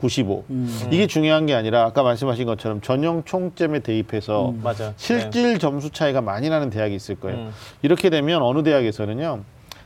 [0.00, 0.44] 195.
[0.50, 0.88] 음.
[0.90, 4.60] 이게 중요한 게 아니라 아까 말씀하신 것처럼 전형 총점에 대입해서 음.
[4.62, 4.92] 맞아.
[4.96, 7.38] 실질 점수 차이가 많이 나는 대학이 있을 거예요.
[7.38, 7.50] 음.
[7.82, 9.40] 이렇게 되면 어느 대학에서는요.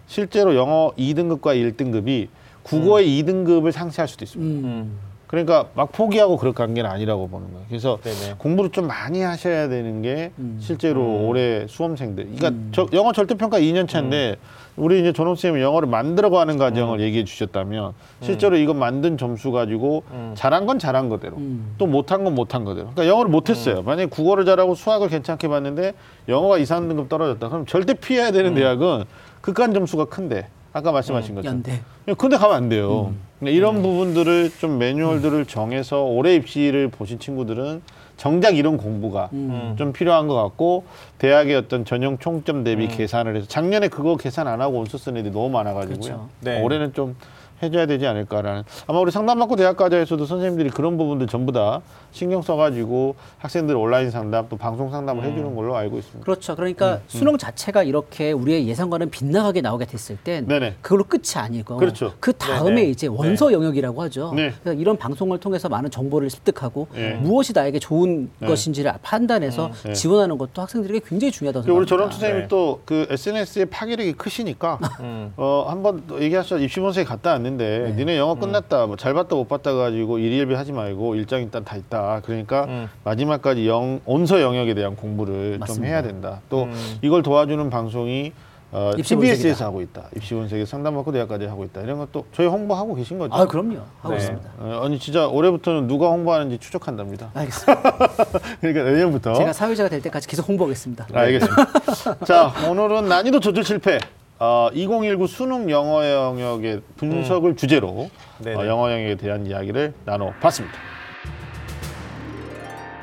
[0.07, 2.29] 실제로 영어 2등급과 1등급이
[2.63, 4.67] 국어의 2등급을 상쇄할 수도 있습니다.
[4.69, 4.73] 음.
[4.73, 4.99] 음.
[5.27, 7.67] 그러니까 막 포기하고 그럴 관계는 아니라고 보는 거예요.
[7.69, 8.35] 그래서 네네.
[8.39, 10.59] 공부를 좀 많이 하셔야 되는 게 음.
[10.61, 11.29] 실제로 음.
[11.29, 12.37] 올해 수험생들.
[12.37, 14.37] 그러니까 저, 영어 절대평가 2년 차인데
[14.77, 20.33] 우리 이제 전홍 쌤이 영어를 만들어가는 과정을 얘기해 주셨다면 실제로 이거 만든 점수 가지고 음.
[20.35, 21.75] 잘한 건 잘한 거대로 음.
[21.79, 22.89] 또 못한 건 못한 거대로.
[22.91, 23.83] 그러니까 영어를 못했어요.
[23.83, 25.95] 만약에 국어를 잘하고 수학을 괜찮게 봤는데
[26.29, 27.49] 영어가 2, 3등급 떨어졌다.
[27.49, 29.05] 그럼 절대 피해야 되는 대학은
[29.41, 31.81] 극한 점수가 큰데 아까 말씀하신 것처럼 연대.
[32.17, 33.15] 근데 가면 안 돼요.
[33.43, 37.83] 이런 부분들을 좀 매뉴얼들을 정해서 올해 입시를 보신 친구들은
[38.17, 39.75] 정작 이런 공부가 음.
[39.77, 40.85] 좀 필요한 것 같고
[41.19, 45.33] 대학의 어떤 전형 총점 대비 계산을 해서 작년에 그거 계산 안 하고 원서 쓴 애들이
[45.33, 46.01] 너무 많아가지고요.
[46.01, 46.29] 그렇죠.
[46.41, 46.63] 네.
[46.63, 47.17] 올해는 좀
[47.65, 51.81] 해줘야 되지 않을까라는 아마 우리 상담받고 대학가자에서도 선생님들이 그런 부분들 전부 다
[52.13, 56.25] 신경 써가지고 학생들 온라인 상담 또 방송 상담을 해주는 걸로 알고 있습니다.
[56.25, 56.55] 그렇죠.
[56.55, 60.77] 그러니까 수능 자체가 이렇게 우리의 예상과는 빗나가게 나오게 됐을 땐 네네.
[60.81, 62.13] 그걸로 끝이 아니고 그렇죠.
[62.21, 62.85] 그 다음에 네네.
[62.91, 64.33] 이제 원서 영역이라고 하죠.
[64.35, 64.53] 네.
[64.63, 67.15] 그래서 이런 방송을 통해서 많은 정보를 습득하고 네.
[67.15, 68.47] 무엇이 나에게 좋은 네.
[68.47, 69.93] 것인지를 판단해서 네.
[69.93, 71.89] 지원하는 것도 학생들에게 굉장히 중요하다고 우리 생각합니다.
[71.89, 72.49] 전원 선생님이 네.
[72.49, 75.33] 또그 SNS의 파괴력이 크시니까 음.
[75.37, 79.73] 어 한번 또 얘기하셨죠 입시본색에 갔다 왔는데 니네 영어 끝났다 뭐 잘 봤다 못 봤다
[79.75, 82.89] 가지고 일일비 하지 말고 일장 일단 다 있다 그러니까 음.
[83.05, 85.87] 마지막까지 영 온서 영역에 대한 공부를 좀 맞습니다.
[85.87, 86.99] 해야 된다 또 음.
[87.03, 88.33] 이걸 도와주는 방송이
[88.77, 89.37] 어, 입시본색이다.
[89.37, 93.45] TBS에서 하고 있다 입시본색에 상담받고 대학까지 하고 있다 이런 것도 저희 홍보하고 계신 거죠 아
[93.47, 94.17] 그럼요 하고 네.
[94.17, 94.51] 있습니다.
[94.59, 97.83] 어, 아니 진짜 올해부터는 누가 홍보하는지 추적한답니다 알겠습니다.
[98.61, 101.07] 그러니까 내년부터 제가 사회자가 될 때까지 계속 홍보하겠습니다.
[101.13, 102.25] 알겠습니다.
[102.27, 103.99] 자, 오늘은 난이도 조절 실패.
[104.45, 108.57] 어, 2019 수능 영어 영역의 분석을 주제로 네네.
[108.57, 110.77] 어, 영어 영역에 대한 이야기를 나눠봤습니다.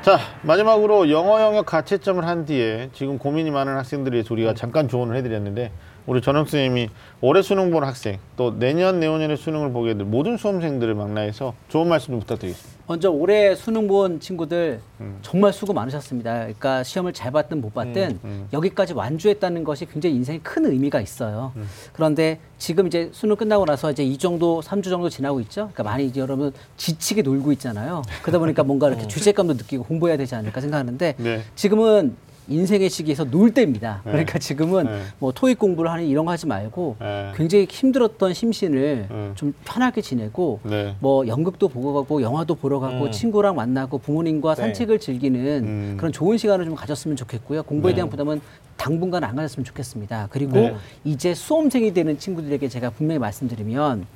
[0.02, 5.72] 자, 마지막으로 영어 영역 가채점을 한 뒤에 지금 고민이 많은 학생들의 우리가 잠깐 조언을 해드렸는데
[6.06, 6.88] 우리 전영 선생님이
[7.20, 12.08] 올해 수능 본 학생 또 내년 내후년에 수능을 보게 될 모든 수험생들을 망라해서 좋은 말씀
[12.12, 12.82] 좀 부탁드리겠습니다.
[12.88, 15.18] 먼저 올해 수능 본 친구들 음.
[15.22, 16.38] 정말 수고 많으셨습니다.
[16.40, 21.52] 그러니까 시험을 잘 봤든 못 봤든 음, 여기까지 완주했다는 것이 굉장히 인생에 큰 의미가 있어요.
[21.54, 21.68] 음.
[21.92, 25.70] 그런데 지금 이제 수능 끝나고 나서 이제 이 정도, 삼 주 정도 지나고 있죠.
[25.72, 28.02] 그러니까 많이 이제 여러분 지치게 놀고 있잖아요.
[28.22, 31.42] 그러다 보니까 뭔가 이렇게 죄책감도 느끼고 공부해야 되지 않을까 생각하는데 네.
[31.54, 32.16] 지금은
[32.48, 34.02] 인생의 시기에서 놀 때입니다.
[34.04, 34.10] 네.
[34.10, 35.02] 그러니까 지금은 네.
[35.18, 37.32] 뭐 토익 공부를 하니 이런 거 하지 말고 네.
[37.36, 39.32] 굉장히 힘들었던 심신을 네.
[39.34, 40.96] 좀 편하게 지내고 네.
[41.00, 43.10] 뭐 연극도 보고 가고 영화도 보러 가고 음.
[43.10, 44.62] 친구랑 만나고 부모님과 네.
[44.62, 45.94] 산책을 즐기는 음.
[45.96, 47.62] 그런 좋은 시간을 좀 가졌으면 좋겠고요.
[47.62, 47.96] 공부에 네.
[47.96, 48.40] 대한 부담은
[48.76, 50.28] 당분간 안 가졌으면 좋겠습니다.
[50.30, 50.76] 그리고 네.
[51.04, 54.06] 이제 수험생이 되는 친구들에게 제가 분명히 말씀드리면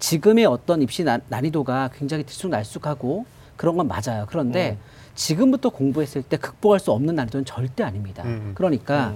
[0.00, 3.24] 지금의 어떤 입시 난, 난이도가 굉장히 들쑥날쑥하고
[3.56, 4.26] 그런 건 맞아요.
[4.28, 4.95] 그런데 음.
[5.16, 8.22] 지금부터 공부했을 때 극복할 수 없는 난이도는 절대 아닙니다.
[8.24, 8.52] 음.
[8.54, 9.14] 그러니까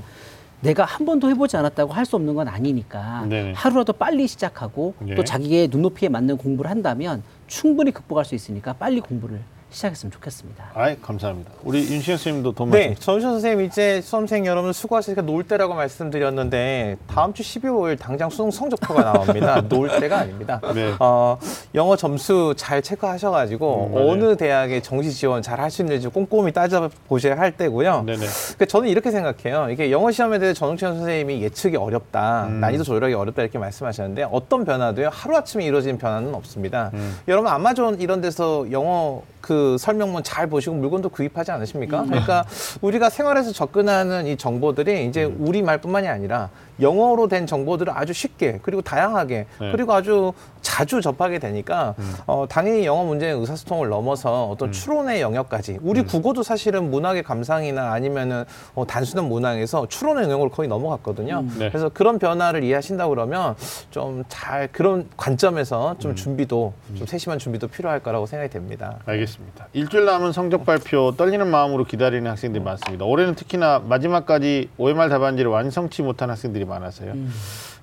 [0.60, 3.52] 내가 한 번도 해보지 않았다고 할 수 없는 건 아니니까 네네.
[3.52, 5.14] 하루라도 빨리 시작하고 예.
[5.14, 9.40] 또 자기의 눈높이에 맞는 공부를 한다면 충분히 극복할 수 있으니까 빨리 공부를
[9.70, 10.70] 시작했으면 좋겠습니다.
[10.74, 11.50] 아이 감사합니다.
[11.62, 12.94] 우리 윤시영 선생님도 더 네.
[12.98, 19.02] 전우현 선생님 이제 수험생 여러분 수고하시니까 놀 때라고 말씀드렸는데 다음 주 12월 당장 수능 성적표가
[19.02, 19.60] 나옵니다.
[19.68, 20.60] 놀 때가 아닙니다.
[20.74, 20.94] 네.
[20.98, 21.38] 어,
[21.74, 24.10] 영어 점수 잘 체크하셔가지고 음, 맞아요.
[24.10, 28.02] 어느 대학에 정시 지원 잘 할 수 있는지 꼼꼼히 따져보셔야 할 때고요.
[28.04, 28.18] 네네.
[28.18, 29.68] 그러니까 저는 이렇게 생각해요.
[29.70, 32.60] 이게 영어 시험에 대해 전웅천 선생님이 예측이 어렵다, 음.
[32.60, 36.90] 난이도 조절하기 어렵다 이렇게 말씀하셨는데 어떤 변화도요 하루 아침에 이루어지는 변화는 없습니다.
[36.94, 37.18] 음.
[37.28, 42.04] 여러분 아마존 이런 데서 영어 그 설명문 잘 보시고 물건도 구입하지 않으십니까?
[42.04, 42.44] 그러니까
[42.80, 45.36] 우리가 생활에서 접근하는 이 정보들이 이제 음.
[45.40, 46.50] 우리 말뿐만이 아니라
[46.80, 49.72] 영어로 된 정보들을 아주 쉽게 그리고 다양하게 네.
[49.72, 51.94] 그리고 아주 자주 접하게 되니까
[52.26, 58.44] 어, 당연히 영어 문제의 의사소통을 넘어서 어떤 추론의 영역까지 우리 국어도 사실은 문학의 감상이나 아니면은
[58.74, 61.44] 어, 단순한 문항에서 추론의 영역을 거의 넘어갔거든요.
[61.58, 61.68] 네.
[61.68, 63.54] 그래서 그런 변화를 이해하신다 그러면
[63.90, 68.98] 좀 잘 그런 관점에서 좀 준비도 좀 세심한 준비도 필요할 거라고 생각이 됩니다.
[69.06, 69.66] 알겠습니다.
[69.72, 73.04] 일주일 남은 성적 발표 떨리는 마음으로 기다리는 학생들이 많습니다.
[73.04, 77.12] 올해는 특히나 마지막까지 OMR 답안지를 완성치 못한 학생들이 많아서요.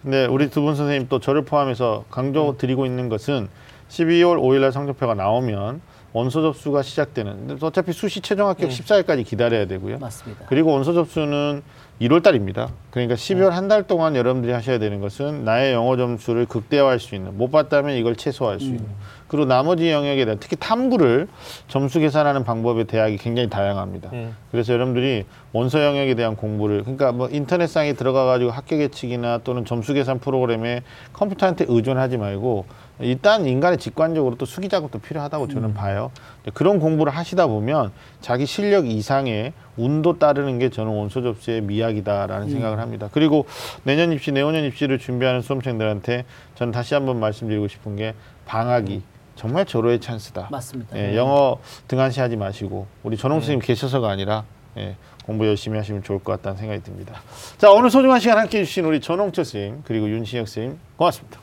[0.02, 3.48] 근데 우리 두 분 선생님 또 저를 포함해서 강조 드리고 있는 것은
[3.90, 5.82] 12월 5일 날 성적표가 나오면
[6.14, 10.00] 원서 접수가 시작되는 어차피 수시 최종 합격 14일까지 기다려야 되고요.
[10.00, 10.46] 맞습니다.
[10.48, 11.62] 그리고 원서 접수는
[12.02, 12.70] 1월 달입니다.
[12.92, 17.52] 그러니까 12월 한달 동안 여러분들이 하셔야 되는 것은 나의 영어 점수를 극대화할 수 있는 못
[17.52, 18.86] 봤다면 이걸 최소화할 수 있는
[19.28, 21.28] 그리고 나머지 영역에 대한 특히 탐구를
[21.68, 24.10] 점수 계산하는 방법의 대학이 굉장히 다양합니다.
[24.14, 24.36] 음.
[24.52, 29.94] 그래서 여러분들이 원서 영역에 대한 공부를 그러니까 뭐 인터넷상에 들어가 가지고 학교 예측이나 또는 점수
[29.94, 32.66] 계산 프로그램에 컴퓨터한테 의존하지 말고
[33.00, 36.12] 일단 인간의 직관적으로 또 수기 작업도 필요하다고 저는 봐요.
[36.38, 42.50] 근데 그런 공부를 하시다 보면 자기 실력 이상의 운도 따르는 게 저는 원서 접수의 미학이다라는
[42.50, 43.10] 생각을 합니다.
[43.12, 43.46] 그리고
[43.84, 46.26] 내년 입시, 내후년 입시를 준비하는 수험생들한테
[46.56, 48.16] 저는 다시 한번 말씀드리고 싶은 게
[48.46, 49.04] 방학이
[49.38, 50.48] 정말 절호의 찬스다.
[50.52, 50.98] 맞습니다.
[50.98, 51.58] 예, 영어
[51.88, 54.44] 등한시하지 마시고 우리 전홍 선생님 계셔서가 아니라
[54.78, 57.22] 예, 공부 열심히 하시면 좋을 것 같다는 생각이 듭니다.
[57.58, 61.40] 자 오늘 소중한 시간 함께해 주신 우리 전홍철 선생님 그리고 윤신혁 선생님 고맙습니다.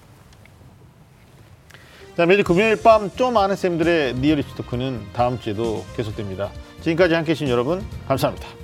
[2.17, 6.51] 자 매주 금요일 밤 좀 아는 쌤들의 리얼리티 토크는 다음 주에도 계속됩니다.
[6.81, 8.64] 지금까지 함께해 주신 여러분 감사합니다.